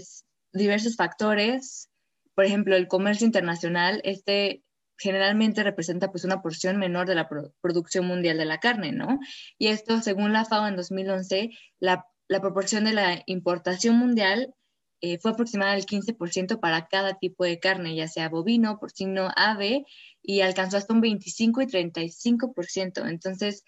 diversos 0.52 0.96
factores, 0.96 1.90
por 2.34 2.44
ejemplo, 2.44 2.76
el 2.76 2.88
comercio 2.88 3.26
internacional, 3.26 4.00
este 4.04 4.62
generalmente 4.96 5.62
representa 5.62 6.10
pues 6.10 6.24
una 6.24 6.42
porción 6.42 6.76
menor 6.76 7.06
de 7.06 7.14
la 7.14 7.28
producción 7.60 8.06
mundial 8.06 8.36
de 8.36 8.44
la 8.44 8.58
carne, 8.58 8.92
¿no? 8.92 9.20
Y 9.56 9.68
esto, 9.68 10.00
según 10.00 10.32
la 10.32 10.44
FAO 10.44 10.66
en 10.66 10.76
2011, 10.76 11.50
la, 11.78 12.04
la 12.28 12.40
proporción 12.40 12.84
de 12.84 12.92
la 12.92 13.22
importación 13.26 13.96
mundial 13.96 14.54
eh, 15.00 15.18
fue 15.18 15.30
aproximada 15.30 15.72
al 15.72 15.86
15% 15.86 16.60
para 16.60 16.88
cada 16.88 17.18
tipo 17.18 17.44
de 17.44 17.58
carne, 17.60 17.94
ya 17.94 18.08
sea 18.08 18.28
bovino, 18.28 18.78
porcino, 18.78 19.30
ave, 19.36 19.86
y 20.22 20.40
alcanzó 20.40 20.76
hasta 20.76 20.92
un 20.92 21.00
25 21.00 21.62
y 21.62 21.66
35%. 21.66 23.08
Entonces, 23.08 23.64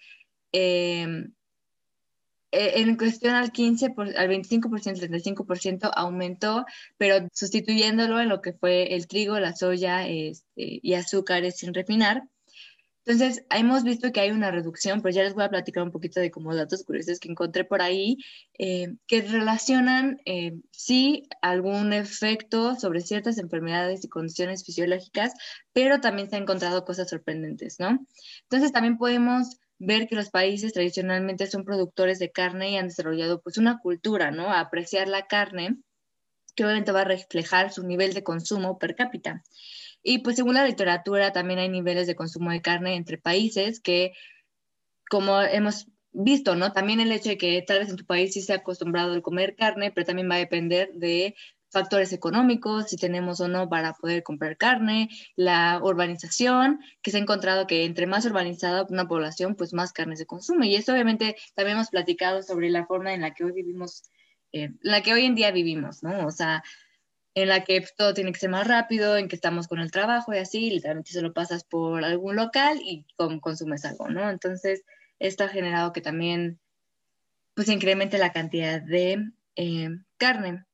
eh, 0.51 1.07
eh, 2.51 2.73
en 2.81 2.97
cuestión 2.97 3.35
al 3.35 3.51
15, 3.51 3.93
al 4.17 4.27
25%, 4.27 4.99
35% 4.99 5.89
aumentó, 5.95 6.65
pero 6.97 7.27
sustituyéndolo 7.33 8.19
en 8.19 8.27
lo 8.27 8.41
que 8.41 8.53
fue 8.53 8.93
el 8.93 9.07
trigo, 9.07 9.39
la 9.39 9.55
soya 9.55 10.05
este, 10.07 10.45
y 10.55 10.93
azúcares 10.95 11.57
sin 11.57 11.73
refinar. 11.73 12.23
Entonces, 13.05 13.43
hemos 13.49 13.83
visto 13.83 14.11
que 14.11 14.19
hay 14.19 14.31
una 14.31 14.51
reducción, 14.51 15.01
pero 15.01 15.13
ya 15.13 15.23
les 15.23 15.33
voy 15.33 15.43
a 15.43 15.49
platicar 15.49 15.83
un 15.83 15.91
poquito 15.91 16.19
de 16.19 16.29
como 16.29 16.55
datos 16.55 16.83
curiosos 16.83 17.19
que 17.19 17.29
encontré 17.29 17.63
por 17.65 17.81
ahí, 17.81 18.17
eh, 18.59 18.93
que 19.07 19.21
relacionan 19.21 20.19
eh, 20.25 20.53
sí 20.71 21.23
algún 21.41 21.93
efecto 21.93 22.75
sobre 22.75 23.01
ciertas 23.01 23.39
enfermedades 23.39 24.05
y 24.05 24.09
condiciones 24.09 24.63
fisiológicas, 24.63 25.33
pero 25.73 25.99
también 25.99 26.29
se 26.29 26.35
han 26.35 26.43
encontrado 26.43 26.85
cosas 26.85 27.09
sorprendentes, 27.09 27.79
¿no? 27.79 28.05
Entonces, 28.43 28.71
también 28.71 28.97
podemos 28.97 29.57
ver 29.79 30.07
que 30.07 30.15
los 30.15 30.29
países 30.29 30.73
tradicionalmente 30.73 31.47
son 31.47 31.65
productores 31.65 32.19
de 32.19 32.31
carne 32.31 32.69
y 32.69 32.77
han 32.77 32.89
desarrollado 32.89 33.41
pues 33.41 33.57
una 33.57 33.79
cultura, 33.79 34.29
¿no? 34.29 34.51
A 34.51 34.59
apreciar 34.59 35.07
la 35.07 35.25
carne, 35.25 35.77
que 36.55 36.65
obviamente 36.65 36.91
va 36.91 37.01
a 37.01 37.05
reflejar 37.05 37.71
su 37.73 37.83
nivel 37.83 38.13
de 38.13 38.23
consumo 38.23 38.77
per 38.77 38.95
cápita. 38.95 39.41
Y 40.03 40.19
pues 40.19 40.35
según 40.35 40.55
la 40.55 40.65
literatura 40.65 41.31
también 41.31 41.59
hay 41.59 41.69
niveles 41.69 42.07
de 42.07 42.15
consumo 42.15 42.51
de 42.51 42.61
carne 42.61 42.95
entre 42.95 43.17
países 43.17 43.79
que, 43.79 44.13
como 45.09 45.41
hemos 45.41 45.87
visto, 46.11 46.55
¿no? 46.55 46.71
También 46.73 46.99
el 46.99 47.11
hecho 47.11 47.29
de 47.29 47.37
que 47.37 47.61
tal 47.61 47.79
vez 47.79 47.89
en 47.89 47.97
tu 47.97 48.05
país 48.05 48.33
sí 48.33 48.41
se 48.41 48.53
ha 48.53 48.57
acostumbrado 48.57 49.13
a 49.13 49.21
comer 49.21 49.55
carne, 49.55 49.91
pero 49.91 50.05
también 50.05 50.29
va 50.29 50.35
a 50.35 50.39
depender 50.39 50.91
de 50.93 51.35
factores 51.71 52.11
económicos, 52.11 52.89
si 52.89 52.97
tenemos 52.97 53.39
o 53.39 53.47
no 53.47 53.69
para 53.69 53.93
poder 53.93 54.23
comprar 54.23 54.57
carne, 54.57 55.09
la 55.35 55.79
urbanización, 55.81 56.81
que 57.01 57.11
se 57.11 57.17
ha 57.17 57.21
encontrado 57.21 57.65
que 57.65 57.85
entre 57.85 58.07
más 58.07 58.25
urbanizada 58.25 58.85
una 58.89 59.07
población, 59.07 59.55
pues 59.55 59.73
más 59.73 59.93
carne 59.93 60.17
se 60.17 60.25
consume. 60.25 60.67
Y 60.67 60.75
eso 60.75 60.91
obviamente 60.91 61.37
también 61.55 61.77
hemos 61.77 61.89
platicado 61.89 62.43
sobre 62.43 62.69
la 62.69 62.85
forma 62.85 63.13
en 63.13 63.21
la 63.21 63.33
que 63.33 63.45
hoy 63.45 63.53
vivimos, 63.53 64.03
eh, 64.51 64.73
la 64.81 65.01
que 65.01 65.13
hoy 65.13 65.25
en 65.25 65.35
día 65.35 65.51
vivimos, 65.51 66.03
¿no? 66.03 66.27
O 66.27 66.31
sea, 66.31 66.61
en 67.33 67.47
la 67.47 67.63
que 67.63 67.85
todo 67.97 68.13
tiene 68.13 68.31
que 68.31 68.39
ser 68.39 68.49
más 68.49 68.67
rápido, 68.67 69.17
en 69.17 69.27
que 69.27 69.35
estamos 69.35 69.67
con 69.67 69.79
el 69.79 69.91
trabajo 69.91 70.33
y 70.33 70.37
así, 70.37 70.69
literalmente 70.69 71.11
se 71.11 71.21
lo 71.21 71.33
pasas 71.33 71.63
por 71.63 72.03
algún 72.03 72.35
local 72.35 72.79
y 72.83 73.05
consumes 73.15 73.85
algo, 73.85 74.09
¿no? 74.09 74.29
Entonces, 74.29 74.83
esto 75.19 75.43
ha 75.43 75.49
generado 75.49 75.93
que 75.93 76.01
también 76.01 76.59
pues 77.53 77.69
incremente 77.69 78.17
la 78.17 78.31
cantidad 78.31 78.81
de 78.81 79.31
eh, 79.55 79.89
carne. 80.17 80.65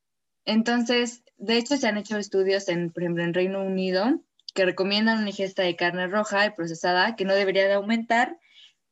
Entonces, 0.46 1.24
de 1.38 1.58
hecho, 1.58 1.78
se 1.78 1.88
han 1.88 1.98
hecho 1.98 2.18
estudios, 2.18 2.70
en, 2.70 2.92
por 2.92 3.04
ejemplo, 3.04 3.24
en 3.24 3.34
Reino 3.34 3.64
Unido, 3.64 4.22
que 4.54 4.66
recomiendan 4.66 5.20
una 5.20 5.30
ingesta 5.30 5.64
de 5.64 5.76
carne 5.76 6.08
roja 6.08 6.46
y 6.46 6.52
procesada 6.52 7.16
que 7.16 7.26
no 7.26 7.36
debería 7.36 7.68
de 7.68 7.74
aumentar 7.74 8.38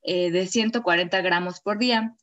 eh, 0.04 0.30
de 0.30 0.46
140 0.46 1.22
gramos 1.22 1.62
por 1.62 1.80
día, 1.80 2.16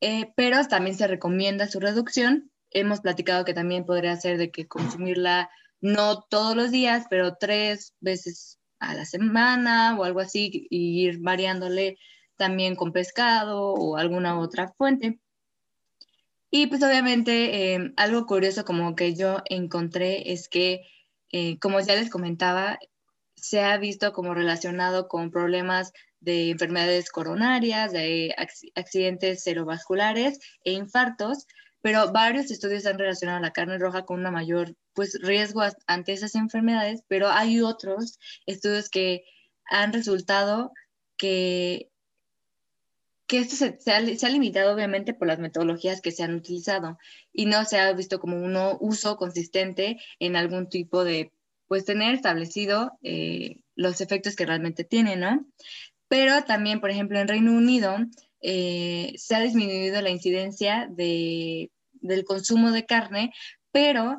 eh, 0.00 0.32
pero 0.36 0.66
también 0.66 0.96
se 0.96 1.06
recomienda 1.06 1.68
su 1.68 1.80
reducción. 1.80 2.51
Hemos 2.72 3.00
platicado 3.00 3.44
que 3.44 3.54
también 3.54 3.84
podría 3.84 4.16
ser 4.16 4.38
de 4.38 4.50
que 4.50 4.66
consumirla 4.66 5.50
no 5.80 6.22
todos 6.22 6.56
los 6.56 6.70
días, 6.70 7.06
pero 7.10 7.36
tres 7.36 7.94
veces 8.00 8.58
a 8.78 8.94
la 8.94 9.04
semana 9.04 9.96
o 9.98 10.04
algo 10.04 10.20
así, 10.20 10.66
y 10.70 11.06
ir 11.06 11.18
variándole 11.20 11.98
también 12.36 12.74
con 12.76 12.92
pescado 12.92 13.72
o 13.72 13.96
alguna 13.96 14.38
otra 14.38 14.72
fuente. 14.76 15.20
Y 16.50 16.66
pues 16.66 16.82
obviamente 16.82 17.74
eh, 17.74 17.92
algo 17.96 18.26
curioso 18.26 18.64
como 18.64 18.94
que 18.94 19.14
yo 19.14 19.38
encontré 19.46 20.32
es 20.32 20.48
que, 20.48 20.82
eh, 21.30 21.58
como 21.58 21.80
ya 21.80 21.94
les 21.94 22.10
comentaba, 22.10 22.78
se 23.36 23.62
ha 23.62 23.76
visto 23.78 24.12
como 24.12 24.34
relacionado 24.34 25.08
con 25.08 25.30
problemas 25.30 25.92
de 26.20 26.50
enfermedades 26.50 27.10
coronarias, 27.10 27.92
de 27.92 28.34
accidentes 28.74 29.42
cerebrovasculares 29.42 30.40
e 30.64 30.72
infartos, 30.72 31.46
pero 31.82 32.12
varios 32.12 32.50
estudios 32.50 32.86
han 32.86 32.98
relacionado 32.98 33.40
la 33.40 33.52
carne 33.52 33.78
roja 33.78 34.04
con 34.04 34.20
una 34.20 34.30
mayor 34.30 34.74
pues, 34.94 35.18
riesgo 35.20 35.62
ante 35.86 36.12
esas 36.12 36.34
enfermedades, 36.34 37.02
pero 37.08 37.28
hay 37.28 37.60
otros 37.60 38.18
estudios 38.46 38.88
que 38.88 39.24
han 39.66 39.92
resultado 39.92 40.72
que 41.16 41.92
que 43.32 43.38
esto 43.38 43.56
se, 43.56 44.26
ha, 44.26 44.28
limitado 44.28 44.74
obviamente 44.74 45.14
por 45.14 45.26
las 45.26 45.38
metodologías 45.38 46.02
que 46.02 46.10
se 46.10 46.22
han 46.22 46.34
utilizado 46.34 46.98
y 47.32 47.46
no 47.46 47.64
se 47.64 47.78
ha 47.78 47.90
visto 47.94 48.20
como 48.20 48.36
un 48.36 48.54
uso 48.80 49.16
consistente 49.16 49.98
en 50.18 50.36
algún 50.36 50.68
tipo 50.68 51.02
de, 51.02 51.32
pues 51.66 51.86
tener 51.86 52.14
establecido 52.14 52.98
eh, 53.02 53.62
los 53.74 54.02
efectos 54.02 54.36
que 54.36 54.44
realmente 54.44 54.84
tiene, 54.84 55.16
¿no? 55.16 55.46
Pero 56.08 56.44
también, 56.44 56.78
por 56.78 56.90
ejemplo, 56.90 57.18
en 57.18 57.28
Reino 57.28 57.52
Unido 57.52 57.96
eh, 58.42 59.14
se 59.16 59.34
ha 59.34 59.40
disminuido 59.40 60.02
la 60.02 60.10
incidencia 60.10 60.88
de, 60.90 61.70
del 61.92 62.24
consumo 62.24 62.72
de 62.72 62.84
carne, 62.86 63.32
pero 63.70 64.18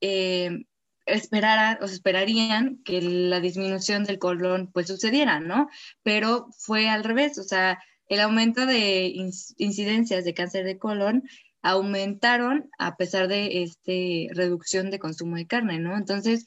eh, 0.00 0.64
esperara, 1.06 1.78
o 1.80 1.84
esperarían 1.86 2.82
que 2.84 3.00
la 3.00 3.40
disminución 3.40 4.04
del 4.04 4.18
colon 4.18 4.70
pues 4.72 4.88
sucediera, 4.88 5.40
¿no? 5.40 5.68
Pero 6.02 6.48
fue 6.58 6.88
al 6.88 7.04
revés, 7.04 7.38
o 7.38 7.44
sea, 7.44 7.78
el 8.08 8.20
aumento 8.20 8.66
de 8.66 9.12
incidencias 9.56 10.24
de 10.24 10.34
cáncer 10.34 10.64
de 10.64 10.78
colon 10.78 11.24
aumentaron 11.62 12.70
a 12.78 12.96
pesar 12.96 13.26
de 13.26 13.62
esta 13.62 13.92
reducción 14.34 14.90
de 14.90 15.00
consumo 15.00 15.36
de 15.36 15.46
carne, 15.46 15.80
¿no? 15.80 15.96
Entonces, 15.96 16.44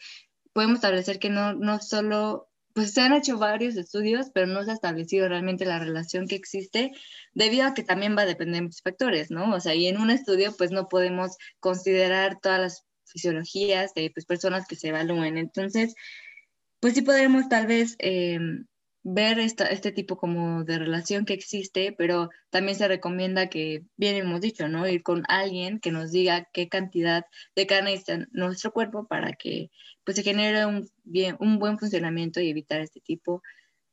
podemos 0.54 0.76
establecer 0.76 1.20
que 1.20 1.30
no, 1.30 1.54
no 1.54 1.80
solo, 1.80 2.49
pues 2.80 2.94
se 2.94 3.02
han 3.02 3.12
hecho 3.12 3.38
varios 3.38 3.76
estudios, 3.76 4.28
pero 4.34 4.48
no 4.48 4.64
se 4.64 4.72
ha 4.72 4.74
establecido 4.74 5.28
realmente 5.28 5.66
la 5.66 5.80
relación 5.80 6.30
que 6.30 6.36
existe, 6.36 6.94
debido 7.34 7.66
a 7.66 7.74
que 7.74 7.84
también 7.84 8.16
va 8.18 8.22
a 8.22 8.26
depender 8.26 8.56
de 8.56 8.62
muchos 8.62 8.82
factores, 8.82 9.32
¿no? 9.32 9.54
O 9.54 9.60
sea, 9.60 9.76
y 9.76 9.88
en 9.88 10.00
un 10.00 10.10
estudio, 10.10 10.56
pues 10.58 10.72
no 10.72 10.88
podemos 10.88 11.36
considerar 11.60 12.40
todas 12.42 12.62
las 12.62 12.86
fisiologías 13.04 13.94
de 13.96 14.12
pues, 14.14 14.26
personas 14.26 14.66
que 14.66 14.78
se 14.78 14.88
evalúen. 14.88 15.38
Entonces, 15.38 15.94
pues 16.80 16.94
sí 16.94 17.02
podemos 17.02 17.50
tal 17.50 17.68
vez... 17.68 17.98
Eh, 18.00 18.40
ver 19.04 19.40
esta, 19.40 19.66
este 19.68 19.92
tipo 19.92 20.18
como 20.18 20.64
de 20.64 20.78
relación 20.78 21.26
que 21.26 21.34
existe, 21.34 21.94
pero 21.98 22.30
también 22.50 22.78
se 22.78 22.88
recomienda 22.88 23.48
que, 23.48 23.86
bien 23.96 24.16
hemos 24.16 24.42
dicho, 24.42 24.68
¿no? 24.68 24.88
Ir 24.88 25.04
con 25.04 25.24
alguien 25.28 25.80
que 25.80 25.92
nos 25.92 26.12
diga 26.12 26.50
qué 26.52 26.68
cantidad 26.68 27.26
de 27.56 27.68
carne 27.68 27.94
está 27.94 28.14
en 28.14 28.28
nuestro 28.32 28.72
cuerpo 28.72 29.08
para 29.08 29.34
que 29.34 29.72
pues 30.04 30.18
se 30.18 30.24
genere 30.24 30.66
un, 30.66 30.90
bien, 31.04 31.38
un 31.40 31.60
buen 31.60 31.80
funcionamiento 31.80 32.42
y 32.42 32.50
evitar 32.50 32.82
este 32.82 33.00
tipo 33.00 33.42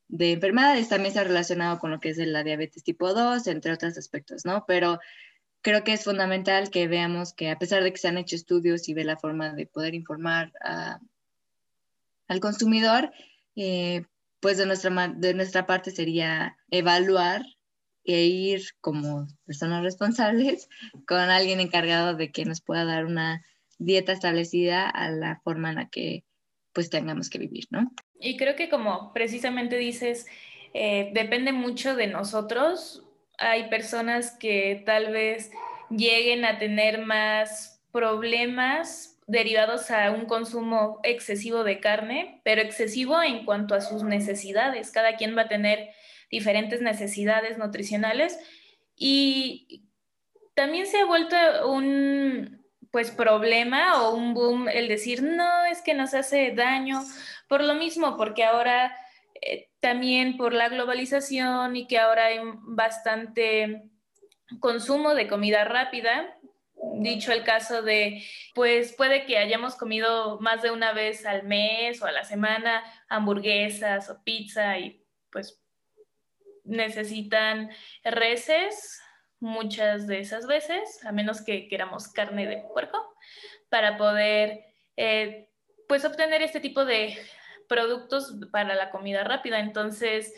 de 0.08 0.32
enfermedades. 0.32 0.88
También 0.88 1.16
ha 1.18 1.24
relacionado 1.24 1.78
con 1.78 1.90
lo 1.90 2.00
que 2.00 2.10
es 2.10 2.18
la 2.18 2.42
diabetes 2.42 2.82
tipo 2.82 3.12
2, 3.12 3.46
entre 3.46 3.72
otros 3.72 3.96
aspectos, 3.96 4.44
¿no? 4.44 4.64
Pero 4.66 4.98
creo 5.62 5.84
que 5.84 5.92
es 5.92 6.04
fundamental 6.04 6.70
que 6.70 6.88
veamos 6.88 7.32
que 7.32 7.50
a 7.50 7.58
pesar 7.58 7.82
de 7.82 7.92
que 7.92 7.98
se 7.98 8.08
han 8.08 8.18
hecho 8.18 8.36
estudios 8.36 8.88
y 8.88 8.94
ve 8.94 9.04
la 9.04 9.16
forma 9.16 9.52
de 9.52 9.66
poder 9.66 9.94
informar 9.94 10.52
al 12.28 12.40
consumidor, 12.40 13.12
eh, 13.56 14.04
pues 14.46 14.58
de 14.58 14.66
nuestra, 14.66 15.12
de 15.12 15.34
nuestra 15.34 15.66
parte 15.66 15.90
sería 15.90 16.56
evaluar 16.70 17.42
e 18.04 18.26
ir 18.26 18.62
como 18.80 19.26
personas 19.44 19.82
responsables 19.82 20.68
con 21.04 21.18
alguien 21.18 21.58
encargado 21.58 22.14
de 22.14 22.30
que 22.30 22.44
nos 22.44 22.60
pueda 22.60 22.84
dar 22.84 23.06
una 23.06 23.44
dieta 23.78 24.12
establecida 24.12 24.88
a 24.88 25.10
la 25.10 25.40
forma 25.42 25.70
en 25.70 25.74
la 25.74 25.88
que 25.88 26.22
pues 26.72 26.90
tengamos 26.90 27.28
que 27.28 27.40
vivir, 27.40 27.64
¿no? 27.70 27.90
Y 28.20 28.36
creo 28.36 28.54
que 28.54 28.68
como 28.68 29.12
precisamente 29.12 29.78
dices, 29.78 30.28
eh, 30.74 31.10
depende 31.12 31.50
mucho 31.50 31.96
de 31.96 32.06
nosotros. 32.06 33.02
Hay 33.38 33.68
personas 33.68 34.30
que 34.38 34.80
tal 34.86 35.10
vez 35.10 35.50
lleguen 35.90 36.44
a 36.44 36.60
tener 36.60 37.04
más 37.04 37.82
problemas 37.90 39.15
derivados 39.26 39.90
a 39.90 40.10
un 40.10 40.26
consumo 40.26 41.00
excesivo 41.02 41.64
de 41.64 41.80
carne, 41.80 42.40
pero 42.44 42.62
excesivo 42.62 43.20
en 43.22 43.44
cuanto 43.44 43.74
a 43.74 43.80
sus 43.80 44.02
necesidades. 44.04 44.92
Cada 44.92 45.16
quien 45.16 45.36
va 45.36 45.42
a 45.42 45.48
tener 45.48 45.90
diferentes 46.30 46.80
necesidades 46.80 47.58
nutricionales 47.58 48.38
y 48.94 49.84
también 50.54 50.86
se 50.86 50.98
ha 50.98 51.04
vuelto 51.04 51.36
un 51.68 52.64
pues 52.90 53.10
problema 53.10 54.02
o 54.02 54.14
un 54.14 54.32
boom 54.32 54.68
el 54.68 54.88
decir 54.88 55.22
no 55.22 55.64
es 55.66 55.82
que 55.82 55.92
nos 55.92 56.14
hace 56.14 56.52
daño 56.52 57.02
por 57.48 57.62
lo 57.62 57.74
mismo 57.74 58.16
porque 58.16 58.42
ahora 58.42 58.96
eh, 59.42 59.68
también 59.80 60.36
por 60.36 60.54
la 60.54 60.68
globalización 60.68 61.76
y 61.76 61.86
que 61.86 61.98
ahora 61.98 62.26
hay 62.26 62.38
bastante 62.62 63.90
consumo 64.60 65.14
de 65.14 65.28
comida 65.28 65.64
rápida 65.64 66.38
dicho 67.00 67.32
el 67.32 67.44
caso 67.44 67.82
de, 67.82 68.22
pues 68.54 68.94
puede 68.94 69.24
que 69.26 69.38
hayamos 69.38 69.76
comido 69.76 70.38
más 70.40 70.62
de 70.62 70.70
una 70.70 70.92
vez 70.92 71.26
al 71.26 71.42
mes 71.44 72.00
o 72.02 72.06
a 72.06 72.12
la 72.12 72.24
semana 72.24 72.82
hamburguesas 73.08 74.10
o 74.10 74.22
pizza 74.22 74.78
y 74.78 75.02
pues 75.30 75.62
necesitan 76.64 77.70
reses 78.02 79.00
muchas 79.38 80.06
de 80.06 80.20
esas 80.20 80.46
veces, 80.46 81.04
a 81.04 81.12
menos 81.12 81.42
que 81.42 81.68
queramos 81.68 82.08
carne 82.08 82.46
de 82.46 82.64
puerco, 82.72 83.14
para 83.68 83.96
poder 83.96 84.64
eh, 84.96 85.50
pues 85.88 86.04
obtener 86.04 86.42
este 86.42 86.60
tipo 86.60 86.84
de 86.84 87.16
productos 87.68 88.34
para 88.50 88.74
la 88.74 88.90
comida 88.90 89.24
rápida. 89.24 89.60
Entonces, 89.60 90.32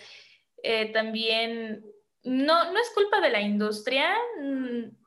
eh, 0.63 0.93
también 0.93 1.85
no, 2.25 2.73
no 2.73 2.81
es 2.81 2.91
culpa 2.91 3.21
de 3.21 3.31
la 3.31 3.41
industria, 3.41 4.15
mm, 4.41 4.98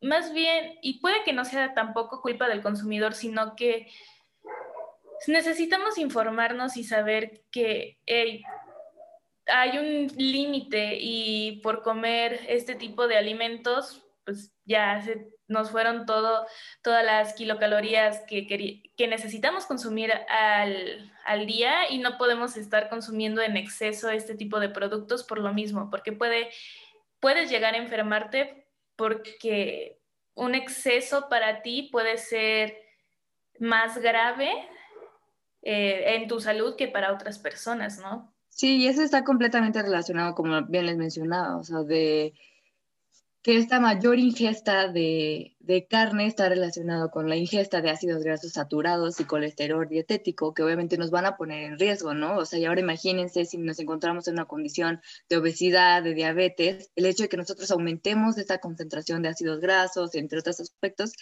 más 0.00 0.32
bien, 0.32 0.78
y 0.82 1.00
puede 1.00 1.24
que 1.24 1.32
no 1.32 1.44
sea 1.44 1.74
tampoco 1.74 2.20
culpa 2.22 2.48
del 2.48 2.62
consumidor, 2.62 3.14
sino 3.14 3.56
que 3.56 3.88
necesitamos 5.26 5.98
informarnos 5.98 6.76
y 6.76 6.84
saber 6.84 7.42
que 7.50 7.98
hay 9.46 9.78
un 9.78 10.06
límite 10.16 10.98
y 11.00 11.60
por 11.62 11.82
comer 11.82 12.40
este 12.48 12.74
tipo 12.74 13.08
de 13.08 13.16
alimentos, 13.16 14.04
pues 14.24 14.52
ya 14.64 15.00
se, 15.02 15.28
nos 15.48 15.70
fueron 15.70 16.06
todo, 16.06 16.46
todas 16.82 17.04
las 17.04 17.32
kilocalorías 17.34 18.20
que, 18.28 18.46
que, 18.46 19.08
necesitamos 19.08 19.66
consumir 19.66 20.12
al, 20.28 21.10
al, 21.24 21.46
día 21.46 21.90
y 21.90 21.98
no 21.98 22.18
podemos 22.18 22.56
estar 22.56 22.90
consumiendo 22.90 23.40
en 23.40 23.56
exceso 23.56 24.10
este 24.10 24.34
tipo 24.34 24.60
de 24.60 24.68
productos 24.68 25.24
por 25.24 25.38
lo 25.38 25.52
mismo, 25.54 25.88
porque 25.90 26.12
puede, 26.12 26.50
puedes 27.18 27.50
llegar 27.50 27.74
a 27.74 27.78
enfermarte 27.78 28.67
porque 28.98 29.96
un 30.34 30.56
exceso 30.56 31.28
para 31.30 31.62
ti 31.62 31.88
puede 31.92 32.18
ser 32.18 32.76
más 33.60 33.96
grave 33.98 34.50
eh, 35.62 36.16
en 36.16 36.26
tu 36.26 36.40
salud 36.40 36.74
que 36.76 36.88
para 36.88 37.12
otras 37.12 37.38
personas, 37.38 38.00
¿no? 38.00 38.34
Sí, 38.48 38.78
y 38.78 38.88
eso 38.88 39.02
está 39.02 39.22
completamente 39.22 39.80
relacionado, 39.80 40.34
como 40.34 40.62
bien 40.66 40.86
les 40.86 40.96
mencionaba, 40.96 41.56
o 41.56 41.62
sea, 41.62 41.84
de 41.84 42.34
que 43.48 43.56
esta 43.56 43.80
mayor 43.80 44.18
ingesta 44.18 44.88
de, 44.88 45.56
de, 45.60 45.86
carne 45.86 46.26
está 46.26 46.50
relacionado 46.50 47.10
con 47.10 47.30
la 47.30 47.36
ingesta 47.36 47.80
de 47.80 47.88
ácidos 47.88 48.22
grasos 48.22 48.52
saturados 48.52 49.20
y 49.20 49.24
colesterol 49.24 49.88
dietético, 49.88 50.52
que 50.52 50.62
obviamente 50.62 50.98
nos 50.98 51.10
van 51.10 51.24
a 51.24 51.38
poner 51.38 51.64
en 51.64 51.78
riesgo, 51.78 52.12
¿no? 52.12 52.36
O 52.36 52.44
sea, 52.44 52.58
y 52.58 52.66
ahora 52.66 52.82
imagínense 52.82 53.46
si 53.46 53.56
nos 53.56 53.78
encontramos 53.78 54.28
en 54.28 54.34
una 54.34 54.44
condición 54.44 55.00
de 55.30 55.38
obesidad, 55.38 56.02
de 56.02 56.12
diabetes, 56.12 56.92
el 56.94 57.06
hecho 57.06 57.22
de 57.22 57.30
que 57.30 57.38
nosotros 57.38 57.70
aumentemos 57.70 58.36
esta 58.36 58.58
concentración 58.58 59.22
de 59.22 59.30
ácidos 59.30 59.60
grasos, 59.60 60.14
entre 60.14 60.40
otros 60.40 60.60
aspectos, 60.60 61.14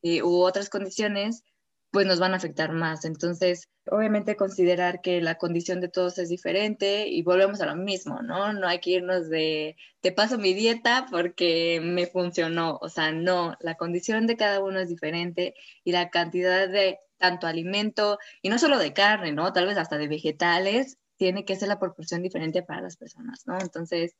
eh, 0.00 0.22
u 0.22 0.40
otras 0.40 0.70
condiciones, 0.70 1.44
pues 1.90 2.06
nos 2.06 2.18
van 2.18 2.34
a 2.34 2.36
afectar 2.36 2.72
más. 2.72 3.04
Entonces, 3.04 3.68
obviamente 3.90 4.36
considerar 4.36 5.00
que 5.00 5.20
la 5.20 5.36
condición 5.36 5.80
de 5.80 5.88
todos 5.88 6.18
es 6.18 6.28
diferente 6.28 7.08
y 7.08 7.22
volvemos 7.22 7.60
a 7.60 7.66
lo 7.66 7.76
mismo, 7.76 8.20
¿no? 8.22 8.52
No 8.52 8.68
hay 8.68 8.80
que 8.80 8.90
irnos 8.90 9.28
de, 9.28 9.76
te 10.00 10.12
paso 10.12 10.38
mi 10.38 10.54
dieta 10.54 11.06
porque 11.10 11.80
me 11.82 12.06
funcionó. 12.06 12.78
O 12.82 12.88
sea, 12.88 13.12
no, 13.12 13.56
la 13.60 13.76
condición 13.76 14.26
de 14.26 14.36
cada 14.36 14.60
uno 14.60 14.80
es 14.80 14.88
diferente 14.88 15.54
y 15.84 15.92
la 15.92 16.10
cantidad 16.10 16.68
de 16.68 16.98
tanto 17.18 17.46
alimento, 17.46 18.18
y 18.42 18.50
no 18.50 18.58
solo 18.58 18.78
de 18.78 18.92
carne, 18.92 19.32
¿no? 19.32 19.52
Tal 19.52 19.66
vez 19.66 19.78
hasta 19.78 19.98
de 19.98 20.08
vegetales, 20.08 20.98
tiene 21.16 21.44
que 21.44 21.56
ser 21.56 21.68
la 21.68 21.78
proporción 21.78 22.22
diferente 22.22 22.62
para 22.62 22.82
las 22.82 22.96
personas, 22.96 23.46
¿no? 23.46 23.58
Entonces, 23.58 24.14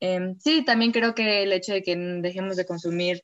em, 0.00 0.36
sí, 0.38 0.64
también 0.64 0.92
creo 0.92 1.14
que 1.14 1.42
el 1.44 1.52
hecho 1.52 1.72
de 1.72 1.82
que 1.82 1.96
dejemos 1.96 2.56
de 2.56 2.66
consumir 2.66 3.22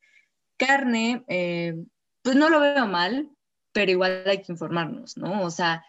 carne, 0.57 1.25
eh, 1.29 1.75
pues 2.23 2.37
no 2.37 2.49
lo 2.51 2.61
veo 2.61 2.87
mal, 2.87 3.31
pero 3.73 3.91
igual 3.91 4.25
hay 4.27 4.43
que 4.43 4.53
informarnos, 4.53 5.17
¿no? 5.17 5.43
O 5.43 5.51
sea, 5.51 5.85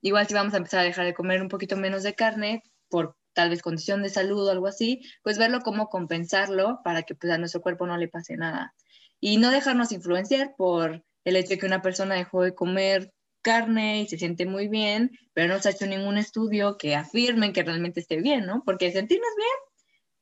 igual 0.00 0.26
si 0.26 0.34
vamos 0.34 0.54
a 0.54 0.58
empezar 0.58 0.80
a 0.80 0.84
dejar 0.84 1.06
de 1.06 1.14
comer 1.14 1.42
un 1.42 1.48
poquito 1.48 1.76
menos 1.76 2.02
de 2.02 2.14
carne 2.14 2.62
por 2.88 3.16
tal 3.32 3.50
vez 3.50 3.62
condición 3.62 4.02
de 4.02 4.08
salud 4.08 4.46
o 4.46 4.50
algo 4.50 4.66
así, 4.66 5.02
pues 5.22 5.36
verlo 5.36 5.60
cómo 5.60 5.88
compensarlo 5.88 6.80
para 6.82 7.02
que 7.02 7.14
pues, 7.14 7.32
a 7.32 7.38
nuestro 7.38 7.60
cuerpo 7.60 7.86
no 7.86 7.96
le 7.98 8.08
pase 8.08 8.36
nada. 8.36 8.74
Y 9.20 9.36
no 9.36 9.50
dejarnos 9.50 9.92
influenciar 9.92 10.54
por 10.56 11.04
el 11.24 11.36
hecho 11.36 11.50
de 11.50 11.58
que 11.58 11.66
una 11.66 11.82
persona 11.82 12.14
dejó 12.14 12.42
de 12.42 12.54
comer 12.54 13.12
carne 13.42 14.00
y 14.02 14.08
se 14.08 14.18
siente 14.18 14.46
muy 14.46 14.68
bien, 14.68 15.12
pero 15.32 15.52
no 15.52 15.60
se 15.60 15.68
ha 15.68 15.72
hecho 15.72 15.86
ningún 15.86 16.18
estudio 16.18 16.78
que 16.78 16.96
afirme 16.96 17.52
que 17.52 17.62
realmente 17.62 18.00
esté 18.00 18.20
bien, 18.20 18.46
¿no? 18.46 18.62
Porque 18.64 18.90
sentirnos 18.90 19.30
bien, 19.36 19.48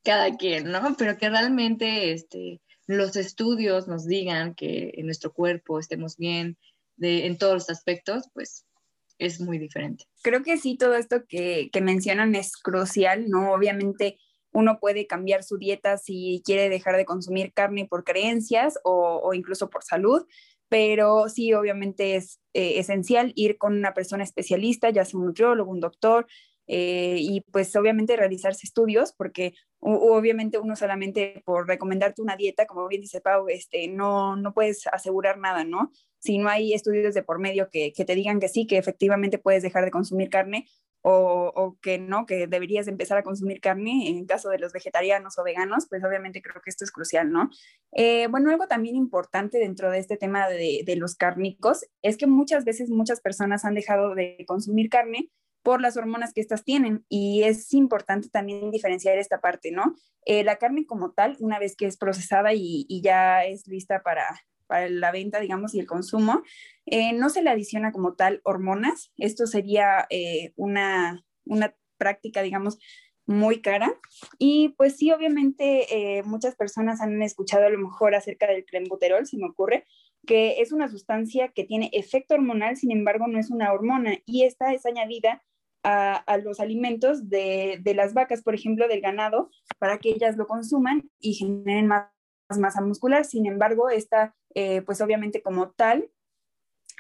cada 0.03 0.37
quien, 0.37 0.71
¿no? 0.71 0.95
Pero 0.99 1.17
que 1.17 1.31
realmente 1.31 2.13
este, 2.13 2.61
los 2.87 3.17
estudios 3.17 3.89
nos 3.89 4.07
digan 4.07 4.55
que 4.55 4.93
en 4.97 5.07
nuestro 5.07 5.33
cuerpo 5.33 5.79
estemos 5.79 6.17
bien, 6.17 6.59
en 7.01 7.39
todos 7.39 7.55
los 7.55 7.71
aspectos, 7.71 8.29
pues 8.33 8.67
es 9.19 9.41
muy 9.41 9.59
diferente. 9.59 10.05
Creo 10.23 10.43
que 10.43 10.57
sí, 10.57 10.77
todo 10.77 10.95
esto 10.95 11.25
que, 11.29 11.71
que 11.73 11.81
mencionan 11.81 12.35
es 12.35 12.57
crucial, 12.57 13.29
¿no? 13.29 13.53
Obviamente 13.53 14.19
uno 14.53 14.79
puede 14.81 15.07
cambiar 15.07 15.43
su 15.43 15.59
dieta 15.59 15.99
si 15.99 16.43
quiere 16.45 16.69
dejar 16.69 16.97
de 16.97 17.05
consumir 17.05 17.53
carne 17.53 17.87
por 17.87 18.05
creencias 18.05 18.79
o, 18.85 19.21
o 19.23 19.35
incluso 19.35 19.69
por 19.69 19.83
salud, 19.83 20.27
pero 20.69 21.29
sí, 21.29 21.53
obviamente 21.53 22.17
es 22.17 22.41
eh, 22.53 22.79
esencial 22.79 23.33
ir 23.37 23.59
con 23.59 23.77
una 23.77 23.95
persona 23.95 24.25
especialista, 24.25 24.91
ya 24.91 25.05
sea 25.05 25.19
un 25.19 25.27
nutriólogo, 25.27 25.71
un 25.71 25.81
doctor, 25.81 26.27
eh, 26.67 27.17
y 27.19 27.43
pues 27.53 27.75
obviamente 27.77 28.17
realizarse 28.17 28.67
estudios, 28.67 29.13
porque 29.13 29.55
obviamente 29.81 30.59
uno 30.59 30.77
solamente 30.77 31.43
por 31.45 31.69
recomendarte 31.69 32.23
una 32.23 32.37
dieta, 32.37 32.67
como 32.67 32.89
bien 32.89 33.03
dice 33.03 33.21
Pau, 33.21 33.49
este, 33.49 33.89
no, 33.89 34.37
no 34.37 34.55
puedes 34.55 34.87
asegurar 34.87 35.39
nada, 35.39 35.65
¿no? 35.65 35.93
Si 36.19 36.39
no 36.39 36.49
hay 36.49 36.73
estudios 36.73 37.15
de 37.15 37.23
por 37.23 37.39
medio 37.39 37.69
que, 37.71 37.93
que 37.93 38.05
te 38.05 38.15
digan 38.15 38.41
que 38.41 38.49
sí, 38.49 38.67
que 38.67 38.79
efectivamente 38.79 39.39
puedes 39.39 39.63
dejar 39.63 39.85
de 39.85 39.91
consumir 39.91 40.31
carne, 40.31 40.67
o, 41.07 41.53
o, 41.55 41.79
que 41.83 41.99
no, 41.99 42.25
que 42.25 42.47
deberías 42.47 42.89
empezar 42.89 43.19
a 43.19 43.23
consumir 43.23 43.61
carne 43.61 44.09
en 44.09 44.25
caso 44.25 44.49
de 44.49 44.59
los 44.59 44.73
vegetarianos 44.73 45.39
o 45.39 45.45
veganos, 45.45 45.87
pues 45.87 46.03
obviamente 46.03 46.41
creo 46.41 46.63
que 46.63 46.71
esto 46.71 46.83
es 46.83 46.91
crucial, 46.91 47.31
¿no? 47.31 47.51
Eh, 47.93 48.27
bueno, 48.31 48.51
algo 48.51 48.67
también 48.69 48.97
importante 48.97 49.59
dentro 49.59 49.91
de 49.91 49.99
este 49.99 50.17
tema 50.17 50.49
de, 50.49 50.83
de, 50.83 50.97
los 50.97 51.15
cárnicos 51.15 51.85
es 52.01 52.17
que 52.17 52.27
muchas 52.27 52.65
veces 52.65 52.89
muchas 52.89 53.21
personas 53.21 53.67
han 53.67 53.75
dejado 53.75 54.15
de 54.15 54.47
consumir 54.49 54.89
carne 54.89 55.29
por 55.65 55.81
las 55.81 55.97
hormonas 55.97 56.33
que 56.33 56.43
estas 56.43 56.63
tienen. 56.63 57.05
Y 57.09 57.43
es 57.43 57.73
importante 57.73 58.29
también 58.29 58.71
diferenciar 58.71 59.19
esta 59.19 59.41
parte, 59.41 59.73
¿no? 59.73 59.97
Eh, 60.27 60.45
la 60.45 60.57
carne 60.57 60.87
como 60.87 61.13
tal, 61.13 61.37
una 61.41 61.59
vez 61.59 61.75
que 61.75 61.87
es 61.87 61.97
procesada 61.97 62.53
y, 62.55 62.87
ya 63.03 63.45
es 63.45 63.67
lista 63.67 64.03
para, 64.03 64.27
la 64.69 65.11
venta, 65.11 65.41
digamos, 65.41 65.75
y 65.75 65.81
el 65.81 65.87
consumo, 65.87 66.43
eh, 66.87 67.13
no 67.13 67.31
se 67.31 67.43
le 67.43 67.51
adiciona 67.51 67.93
como 67.93 68.15
tal 68.15 68.41
hormonas. 68.45 69.13
Esto 69.17 69.47
sería 69.47 70.07
eh, 70.11 70.53
una, 70.57 71.25
una 71.45 71.75
práctica, 71.97 72.43
digamos, 72.43 72.79
muy 73.27 73.63
cara. 73.63 73.91
Y 74.39 74.75
pues 74.77 74.97
sí, 74.97 75.13
obviamente 75.13 76.23
muchas 76.27 76.57
personas 76.57 77.01
han 77.01 77.23
escuchado 77.23 77.65
a 77.65 77.71
lo 77.71 77.79
mejor 77.79 78.15
acerca 78.15 78.47
del 78.47 78.67
clenbuterol, 78.67 79.27
si 79.27 79.39
me 79.39 79.49
ocurre, 79.49 79.87
que 80.27 80.61
es 80.61 80.73
una 80.73 80.89
sustancia 80.89 81.49
que 81.49 81.65
tiene 81.65 81.89
efecto 81.95 82.35
hormonal, 82.35 82.77
sin 82.77 82.93
embargo 82.93 83.27
no 83.29 83.39
es 83.39 83.51
una 83.51 83.73
hormona 83.73 84.19
y 84.27 84.45
esta 84.45 84.75
es 84.75 84.85
añadida 84.85 85.43
a, 85.85 86.39
los 86.39 86.61
alimentos 86.61 87.29
de, 87.29 87.81
las 87.95 88.15
vacas, 88.15 88.43
por 88.43 88.55
ejemplo, 88.55 88.89
del 88.89 89.01
ganado, 89.01 89.51
para 89.79 89.99
que 89.99 90.11
ellas 90.11 90.37
lo 90.37 90.47
consuman 90.47 91.11
y 91.21 91.35
generen 91.35 91.87
más, 91.87 92.09
masa 92.59 92.81
muscular. 92.81 93.25
Sin 93.25 93.47
embargo, 93.47 93.91
esta, 93.91 94.35
eh, 94.55 94.83
pues 94.83 95.01
obviamente 95.01 95.43
como 95.43 95.71
tal, 95.71 96.11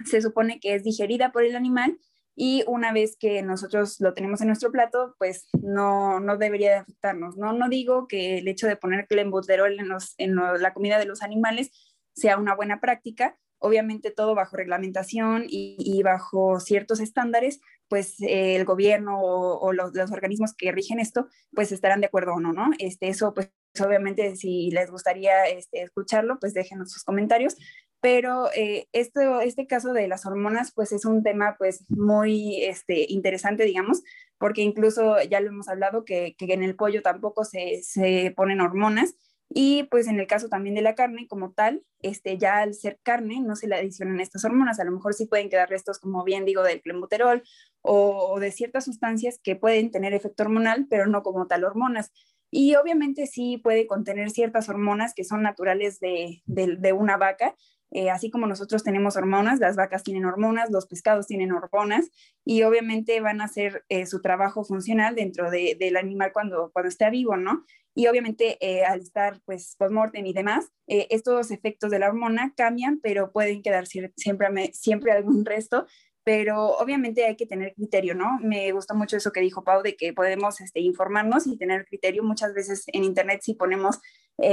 se 0.05 0.20
supone 0.20 0.61
que 0.61 0.75
es 0.75 0.85
digerida 0.85 1.33
por 1.33 1.44
el 1.44 1.57
animal 1.57 1.99
y 2.37 2.64
una 2.66 2.92
vez 2.92 3.16
que 3.16 3.42
nosotros 3.42 4.01
lo 4.01 4.12
tenemos 4.12 4.40
en 4.40 4.49
nuestro 4.49 4.73
plato, 4.73 5.14
pues 5.18 5.49
no, 5.62 6.20
no 6.20 6.37
debería 6.37 6.70
de 6.70 6.77
afectarnos. 6.79 7.37
¿no? 7.37 7.53
no 7.53 7.68
digo 7.68 8.07
que 8.09 8.38
el 8.38 8.49
hecho 8.49 8.66
de 8.66 8.77
poner 8.77 9.07
clenbuterol 9.07 9.79
en, 9.79 9.88
en 10.18 10.37
la 10.37 10.75
comida 10.75 10.99
de 10.99 11.07
los 11.07 11.23
animales 11.23 11.70
sea 12.12 12.37
una 12.37 12.55
buena 12.55 12.81
práctica, 12.81 13.38
obviamente 13.64 14.11
todo 14.11 14.35
bajo 14.35 14.57
reglamentación 14.57 15.44
y, 15.49 16.03
bajo 16.03 16.61
ciertos 16.61 17.01
estándares, 17.01 17.61
pues 17.88 18.20
eh, 18.20 18.57
el 18.57 18.64
gobierno 18.64 19.20
o, 19.20 19.73
los, 19.73 19.92
organismos 20.11 20.55
que 20.55 20.73
rigen 20.73 21.01
esto, 21.01 21.29
pues 21.53 21.73
estarán 21.73 22.01
de 22.01 22.07
acuerdo 22.07 22.35
o 22.35 22.40
no, 22.40 22.53
¿no? 22.53 22.70
Este, 22.79 23.09
eso, 23.09 23.35
pues 23.35 23.51
obviamente 23.85 24.37
si 24.37 24.70
les 24.70 24.90
gustaría 24.90 25.47
este, 25.47 25.83
escucharlo, 25.83 26.38
pues 26.38 26.55
déjenos 26.55 26.92
sus 26.92 27.05
comentarios. 27.05 27.57
Pero 28.01 28.51
eh, 28.55 28.87
este 28.92 29.66
caso 29.66 29.94
de 29.94 30.09
las 30.09 30.27
hormonas 30.27 30.73
pues 30.75 30.92
es 30.92 31.07
un 31.07 31.23
tema 31.23 31.57
pues 31.59 31.87
muy 31.88 32.62
este, 32.62 33.07
interesante, 33.09 33.64
digamos, 33.64 34.03
porque 34.37 34.61
incluso 34.61 35.23
ya 35.23 35.40
lo 35.40 35.49
hemos 35.49 35.68
hablado 35.68 36.05
que, 36.05 36.35
que 36.37 36.53
en 36.53 36.62
el 36.62 36.77
pollo 36.77 37.01
tampoco 37.01 37.44
se, 37.44 37.81
se, 37.83 38.31
ponen 38.37 38.61
hormonas. 38.61 39.14
Y 39.49 39.85
pues 39.85 40.07
en 40.09 40.18
el 40.18 40.27
caso 40.27 40.49
también 40.49 40.75
de 40.75 40.83
la 40.83 40.94
carne 40.94 41.27
como 41.29 41.53
tal, 41.53 41.83
este, 42.01 42.37
ya 42.37 42.59
al 42.59 42.75
ser 42.75 42.99
carne 43.03 43.40
no 43.40 43.57
se 43.57 43.68
le 43.68 43.77
adicionan 43.77 44.20
estas 44.20 44.44
hormonas, 44.44 44.81
a 44.81 44.85
lo 44.85 44.90
mejor 44.90 45.14
sí 45.14 45.27
pueden 45.27 45.49
quedar 45.49 45.70
restos, 45.70 45.99
como 45.99 46.25
bien 46.25 46.44
digo, 46.44 46.62
del 46.62 46.83
clenbuterol 46.83 47.42
o, 47.87 48.40
de 48.40 48.51
ciertas 48.51 48.87
sustancias 48.87 49.38
que 49.42 49.57
pueden 49.57 49.90
tener 49.90 50.14
efecto 50.14 50.42
hormonal, 50.42 50.87
pero 50.88 51.07
no 51.07 51.23
como 51.23 51.47
tal 51.47 51.64
hormonas. 51.64 52.12
Y 52.51 52.77
obviamente 52.77 53.27
sí 53.27 53.59
puede 53.59 53.87
contener 53.87 54.31
ciertas 54.31 54.68
hormonas 54.68 55.12
que 55.14 55.25
son 55.25 55.42
naturales 55.42 56.01
de, 56.01 56.42
de, 56.47 56.77
de 56.77 56.92
una 56.92 57.16
vaca, 57.16 57.55
eh, 57.94 58.11
así 58.11 58.29
como 58.29 58.49
nosotros 58.49 58.83
tenemos 58.83 59.16
hormonas, 59.16 59.61
las 59.61 59.77
vacas 59.77 60.03
tienen 60.03 60.25
hormonas, 60.25 60.68
los 60.73 60.87
pescados 60.87 61.29
tienen 61.29 61.53
hormonas 61.53 62.11
y 62.44 62.64
obviamente 62.64 63.20
van 63.20 63.40
a 63.40 63.44
hacer 63.44 63.85
eh, 63.88 64.07
su 64.07 64.20
trabajo 64.20 64.64
funcional 64.64 65.14
dentro 65.14 65.49
de, 65.49 65.77
del 65.79 65.97
animal 65.97 66.33
cuando, 66.33 66.70
cuando 66.73 66.88
está 66.88 67.09
vivo, 67.09 67.37
¿no? 67.37 67.64
Y 67.94 68.09
obviamente 68.09 68.59
eh, 68.61 68.85
al 68.85 69.01
estar 69.01 69.40
pues 69.44 69.77
post-mortem 69.79 70.27
y 70.27 70.33
demás, 70.33 70.73
estos 70.88 71.53
efectos 71.53 71.92
de 71.92 72.01
la 72.01 72.09
hormona 72.09 72.53
cambian, 72.57 72.99
pero 73.01 73.31
pueden 73.31 73.62
quedar 73.62 73.87
siempre, 73.87 74.73
siempre 74.73 75.12
algún 75.12 75.44
resto 75.44 75.87
pero 76.24 76.76
obviamente 76.78 77.24
hay 77.24 77.37
que 77.37 77.46
tener 77.46 77.74
criterio, 77.74 78.14
¿no? 78.14 78.38
Me 78.40 78.72
gusta 78.72 78.94
mucho 78.94 79.16
eso 79.16 79.30
que 79.30 79.40
dijo 79.40 79.62
Pau 79.62 79.82
de 79.82 79.96
que 79.96 80.12
podemos 80.12 80.60
este, 80.60 80.80
informarnos 80.80 81.46
y 81.46 81.56
tener 81.56 81.84
criterio. 81.84 82.22
Muchas 82.22 82.54
veces 82.54 82.84
en 82.88 83.04
Internet 83.04 83.40
si 83.42 83.54
ponemos 83.54 84.00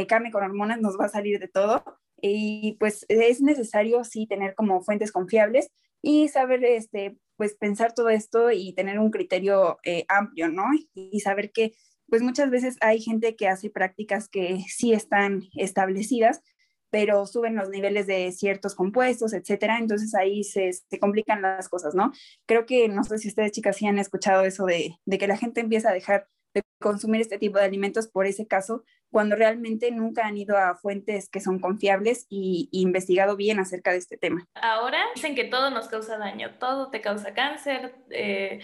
carne 0.07 0.31
con 0.31 0.43
hormonas 0.43 0.79
nos 0.79 0.99
va 0.99 1.05
a 1.05 1.09
salir 1.09 1.39
de 1.39 1.47
todo, 1.47 1.83
y 2.21 2.77
pues 2.79 3.05
es 3.09 3.41
necesario 3.41 4.03
sí 4.03 4.27
tener 4.27 4.55
como 4.55 4.83
fuentes 4.83 5.11
confiables 5.11 5.69
y 6.01 6.29
saber 6.29 6.63
este 6.63 7.17
pues 7.35 7.55
pensar 7.55 7.93
todo 7.93 8.09
esto 8.09 8.51
y 8.51 8.73
tener 8.73 8.99
un 8.99 9.09
criterio 9.09 9.79
eh, 9.83 10.05
amplio, 10.07 10.49
¿no? 10.49 10.65
Y 10.93 11.19
saber 11.21 11.51
que 11.51 11.73
pues 12.07 12.21
muchas 12.21 12.51
veces 12.51 12.77
hay 12.81 13.01
gente 13.01 13.35
que 13.35 13.47
hace 13.47 13.71
prácticas 13.71 14.29
que 14.29 14.63
sí 14.67 14.93
están 14.93 15.43
establecidas, 15.55 16.41
pero 16.91 17.25
suben 17.25 17.55
los 17.55 17.69
niveles 17.69 18.05
de 18.05 18.31
ciertos 18.31 18.75
compuestos, 18.75 19.33
etcétera, 19.33 19.79
entonces 19.79 20.13
ahí 20.13 20.43
se, 20.43 20.73
se, 20.73 20.99
complican 20.99 21.41
las 21.41 21.69
cosas, 21.69 21.95
¿no? 21.95 22.11
Creo 22.45 22.65
que 22.65 22.89
no 22.89 23.03
sé 23.03 23.17
si 23.17 23.29
ustedes 23.29 23.53
chicas 23.53 23.77
sí 23.77 23.87
han 23.87 23.97
escuchado 23.97 24.43
eso 24.43 24.65
de, 24.65 24.99
que 25.17 25.27
la 25.27 25.37
gente 25.37 25.61
empieza 25.61 25.89
a 25.89 25.93
dejar 25.93 26.27
de 26.53 26.61
consumir 26.81 27.21
este 27.21 27.37
tipo 27.37 27.57
de 27.57 27.63
alimentos 27.63 28.07
por 28.07 28.25
ese 28.25 28.45
caso, 28.45 28.83
cuando 29.09 29.37
realmente 29.37 29.89
nunca 29.91 30.27
han 30.27 30.37
ido 30.37 30.57
a 30.57 30.75
fuentes 30.75 31.29
que 31.29 31.39
son 31.39 31.59
confiables 31.59 32.25
y, 32.29 32.67
investigado 32.73 33.37
bien 33.37 33.59
acerca 33.59 33.91
de 33.91 33.97
este 33.97 34.17
tema. 34.17 34.45
Ahora 34.55 35.01
dicen 35.15 35.33
que 35.33 35.45
todo 35.45 35.69
nos 35.69 35.87
causa 35.87 36.17
daño, 36.17 36.55
todo 36.59 36.89
te 36.89 36.99
causa 36.99 37.33
cáncer, 37.33 37.95
eh, 38.09 38.59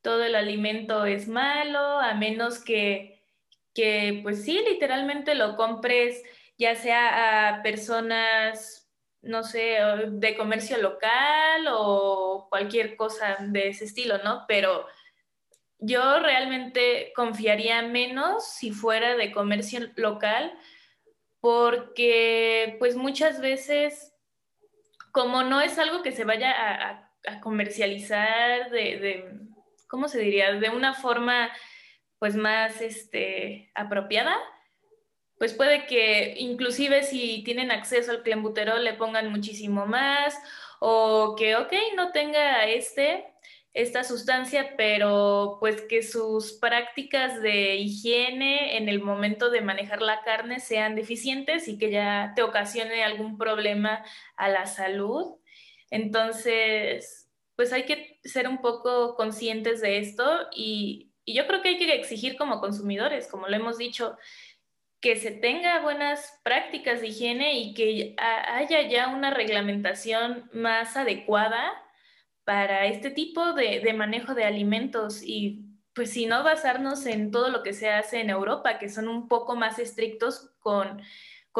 todo 0.00 0.24
el 0.24 0.34
alimento 0.34 1.04
es 1.04 1.28
malo, 1.28 2.00
a 2.00 2.14
menos 2.14 2.58
que, 2.58 3.22
que, 3.74 4.20
pues 4.22 4.44
sí, 4.44 4.58
literalmente 4.66 5.34
lo 5.34 5.56
compres 5.56 6.22
ya 6.60 6.76
sea 6.76 7.48
a 7.48 7.62
personas, 7.62 8.86
no 9.22 9.42
sé, 9.42 9.78
de 10.10 10.36
comercio 10.36 10.76
local 10.76 11.66
o 11.70 12.48
cualquier 12.50 12.96
cosa 12.96 13.38
de 13.40 13.68
ese 13.68 13.86
estilo, 13.86 14.18
¿no? 14.18 14.44
Pero 14.46 14.86
yo 15.78 16.20
realmente 16.20 17.14
confiaría 17.16 17.80
menos 17.80 18.46
si 18.46 18.72
fuera 18.72 19.16
de 19.16 19.32
comercio 19.32 19.80
local, 19.96 20.52
porque 21.40 22.76
pues 22.78 22.94
muchas 22.94 23.40
veces, 23.40 24.14
como 25.12 25.42
no 25.42 25.62
es 25.62 25.78
algo 25.78 26.02
que 26.02 26.12
se 26.12 26.24
vaya 26.24 26.52
a, 26.52 27.06
comercializar 27.42 28.70
de, 28.70 29.30
¿cómo 29.88 30.08
se 30.08 30.18
diría? 30.20 30.54
De 30.54 30.70
una 30.70 30.94
forma 30.94 31.50
pues 32.18 32.34
más 32.34 32.80
este, 32.80 33.70
apropiada, 33.74 34.36
pues 35.40 35.54
puede 35.54 35.86
que 35.86 36.34
inclusive 36.36 37.02
si 37.02 37.42
tienen 37.44 37.70
acceso 37.70 38.10
al 38.10 38.22
clenbuterol 38.22 38.84
le 38.84 38.92
pongan 38.92 39.32
muchísimo 39.32 39.86
más 39.86 40.38
o 40.80 41.34
que, 41.34 41.56
ok, 41.56 41.72
no 41.96 42.12
tenga 42.12 42.66
este, 42.66 43.24
esta 43.72 44.04
sustancia, 44.04 44.74
pero 44.76 45.56
pues 45.58 45.80
que 45.80 46.02
sus 46.02 46.52
prácticas 46.52 47.40
de 47.40 47.76
higiene 47.76 48.76
en 48.76 48.90
el 48.90 49.00
momento 49.00 49.48
de 49.48 49.62
manejar 49.62 50.02
la 50.02 50.20
carne 50.24 50.60
sean 50.60 50.94
deficientes 50.94 51.68
y 51.68 51.78
que 51.78 51.90
ya 51.90 52.34
te 52.36 52.42
ocasione 52.42 53.02
algún 53.02 53.38
problema 53.38 54.04
a 54.36 54.50
la 54.50 54.66
salud. 54.66 55.38
Entonces, 55.90 57.30
pues 57.56 57.72
hay 57.72 57.84
que 57.86 58.20
ser 58.24 58.46
un 58.46 58.58
poco 58.58 59.16
conscientes 59.16 59.80
de 59.80 60.00
esto 60.00 60.48
y, 60.54 61.06
yo 61.32 61.46
creo 61.46 61.62
que 61.62 61.68
hay 61.68 61.78
que 61.78 61.94
exigir 61.94 62.36
como 62.36 62.60
consumidores, 62.60 63.28
como 63.28 63.46
lo 63.46 63.54
hemos 63.54 63.78
dicho, 63.78 64.16
que 65.00 65.16
se 65.16 65.30
tenga 65.30 65.80
buenas 65.80 66.38
prácticas 66.42 67.00
de 67.00 67.08
higiene 67.08 67.58
y 67.58 67.74
que 67.74 68.14
haya 68.18 68.82
ya 68.82 69.08
una 69.08 69.30
reglamentación 69.30 70.50
más 70.52 70.96
adecuada 70.96 71.72
para 72.44 72.86
este 72.86 73.10
tipo 73.10 73.54
de, 73.54 73.92
manejo 73.94 74.34
de 74.34 74.44
alimentos. 74.44 75.22
Y 75.22 75.64
pues 75.94 76.10
si 76.10 76.26
no 76.26 76.44
basarnos 76.44 77.06
en 77.06 77.30
todo 77.30 77.48
lo 77.48 77.62
que 77.62 77.72
se 77.72 77.88
hace 77.88 78.20
en 78.20 78.28
Europa, 78.28 78.78
que 78.78 78.90
son 78.90 79.08
un 79.08 79.26
poco 79.28 79.56
más 79.56 79.78
estrictos 79.78 80.50
con, 80.60 81.00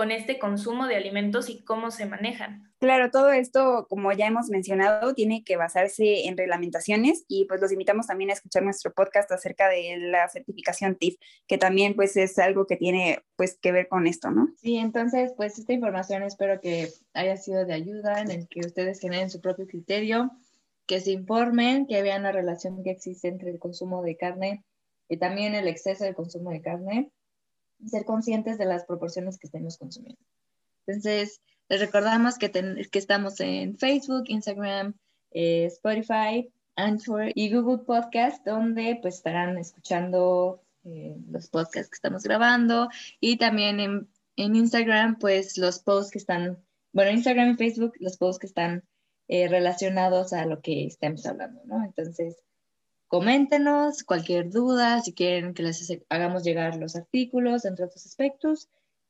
con 0.00 0.12
este 0.12 0.38
consumo 0.38 0.86
de 0.86 0.96
alimentos 0.96 1.50
y 1.50 1.58
cómo 1.62 1.90
se 1.90 2.06
manejan. 2.06 2.72
Claro, 2.78 3.10
todo 3.10 3.32
esto, 3.32 3.86
como 3.90 4.10
ya 4.14 4.28
hemos 4.28 4.48
mencionado, 4.48 5.12
tiene 5.12 5.44
que 5.44 5.58
basarse 5.58 6.26
en 6.26 6.38
reglamentaciones 6.38 7.26
y 7.28 7.44
pues 7.44 7.60
los 7.60 7.70
invitamos 7.70 8.06
también 8.06 8.30
a 8.30 8.32
escuchar 8.32 8.62
nuestro 8.62 8.94
podcast 8.94 9.30
acerca 9.30 9.68
de 9.68 9.98
la 9.98 10.26
certificación 10.30 10.96
TIF, 10.96 11.16
que 11.46 11.58
también 11.58 11.94
pues 11.96 12.16
es 12.16 12.38
algo 12.38 12.66
que 12.66 12.78
tiene 12.78 13.22
pues 13.36 13.58
que 13.60 13.72
ver 13.72 13.88
con 13.88 14.06
esto, 14.06 14.30
¿no? 14.30 14.48
Sí, 14.56 14.78
entonces 14.78 15.34
pues 15.36 15.58
esta 15.58 15.74
información 15.74 16.22
espero 16.22 16.62
que 16.62 16.88
haya 17.12 17.36
sido 17.36 17.66
de 17.66 17.74
ayuda 17.74 18.22
en 18.22 18.30
el 18.30 18.48
que 18.48 18.60
ustedes 18.60 19.00
generen 19.00 19.28
su 19.28 19.42
propio 19.42 19.66
criterio 19.66 20.30
que 20.86 21.00
se 21.00 21.10
informen, 21.10 21.86
que 21.86 22.00
vean 22.00 22.22
la 22.22 22.32
relación 22.32 22.82
que 22.82 22.92
existe 22.92 23.28
entre 23.28 23.50
el 23.50 23.58
consumo 23.58 24.02
de 24.02 24.16
carne 24.16 24.64
y 25.10 25.18
también 25.18 25.54
el 25.54 25.68
exceso 25.68 26.04
de 26.04 26.14
consumo 26.14 26.52
de 26.52 26.62
carne 26.62 27.12
ser 27.86 28.04
conscientes 28.04 28.58
de 28.58 28.66
las 28.66 28.84
proporciones 28.84 29.38
que 29.38 29.46
estemos 29.46 29.78
consumiendo. 29.78 30.20
Entonces, 30.86 31.40
les 31.68 31.80
recordamos 31.80 32.36
que, 32.38 32.50
que 32.50 32.98
estamos 32.98 33.40
en 33.40 33.78
Facebook, 33.78 34.24
Instagram, 34.26 34.94
eh, 35.30 35.66
Spotify, 35.66 36.52
Anchor 36.76 37.30
y 37.34 37.52
Google 37.52 37.84
Podcast, 37.84 38.44
donde 38.44 38.98
pues 39.00 39.16
estarán 39.16 39.58
escuchando 39.58 40.62
eh, 40.84 41.16
los 41.28 41.48
podcasts 41.48 41.90
que 41.90 41.94
estamos 41.94 42.22
grabando 42.22 42.88
y 43.20 43.36
también 43.36 43.80
en, 43.80 44.08
en 44.36 44.56
Instagram 44.56 45.18
pues 45.18 45.58
los 45.58 45.78
posts 45.80 46.10
que 46.10 46.18
están, 46.18 46.64
bueno, 46.92 47.10
Instagram 47.12 47.50
y 47.50 47.56
Facebook, 47.56 47.92
los 48.00 48.16
posts 48.16 48.40
que 48.40 48.46
están 48.46 48.84
eh, 49.28 49.46
relacionados 49.46 50.32
a 50.32 50.46
lo 50.46 50.60
que 50.60 50.86
estemos 50.86 51.24
hablando, 51.26 51.60
¿no? 51.66 51.84
Entonces, 51.84 52.42
coméntenos 53.10 54.04
cualquier 54.04 54.50
duda, 54.50 55.00
si 55.00 55.12
quieren 55.12 55.52
que 55.52 55.64
les 55.64 55.92
hagamos 56.08 56.44
llegar 56.44 56.76
los 56.76 56.94
artículos, 56.94 57.64
entre 57.64 57.84
otros 57.84 58.06
aspectos. 58.06 58.68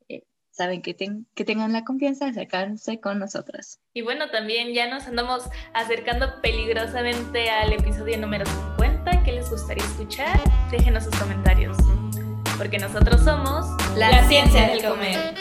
Eh, 0.08 0.24
saben 0.50 0.80
que, 0.80 0.96
que 0.96 1.44
tengan 1.44 1.74
la 1.74 1.84
confianza 1.84 2.24
de 2.24 2.30
acercarse 2.30 2.98
con 2.98 3.18
nosotras. 3.18 3.78
Y 3.92 4.00
bueno, 4.00 4.30
también 4.30 4.72
ya 4.72 4.88
nos 4.88 5.06
andamos 5.06 5.50
acercando 5.74 6.40
peligrosamente 6.40 7.50
al 7.50 7.74
episodio 7.74 8.16
número 8.16 8.46
50. 8.46 9.22
¿Qué 9.22 9.32
les 9.32 9.50
gustaría 9.50 9.84
escuchar? 9.84 10.40
Déjenos 10.70 11.04
sus 11.04 11.14
comentarios. 11.16 11.76
Porque 12.56 12.78
nosotros 12.78 13.20
somos 13.20 13.66
la, 13.98 14.26
ciencia 14.28 14.68
del 14.68 14.82
comer. 14.82 15.34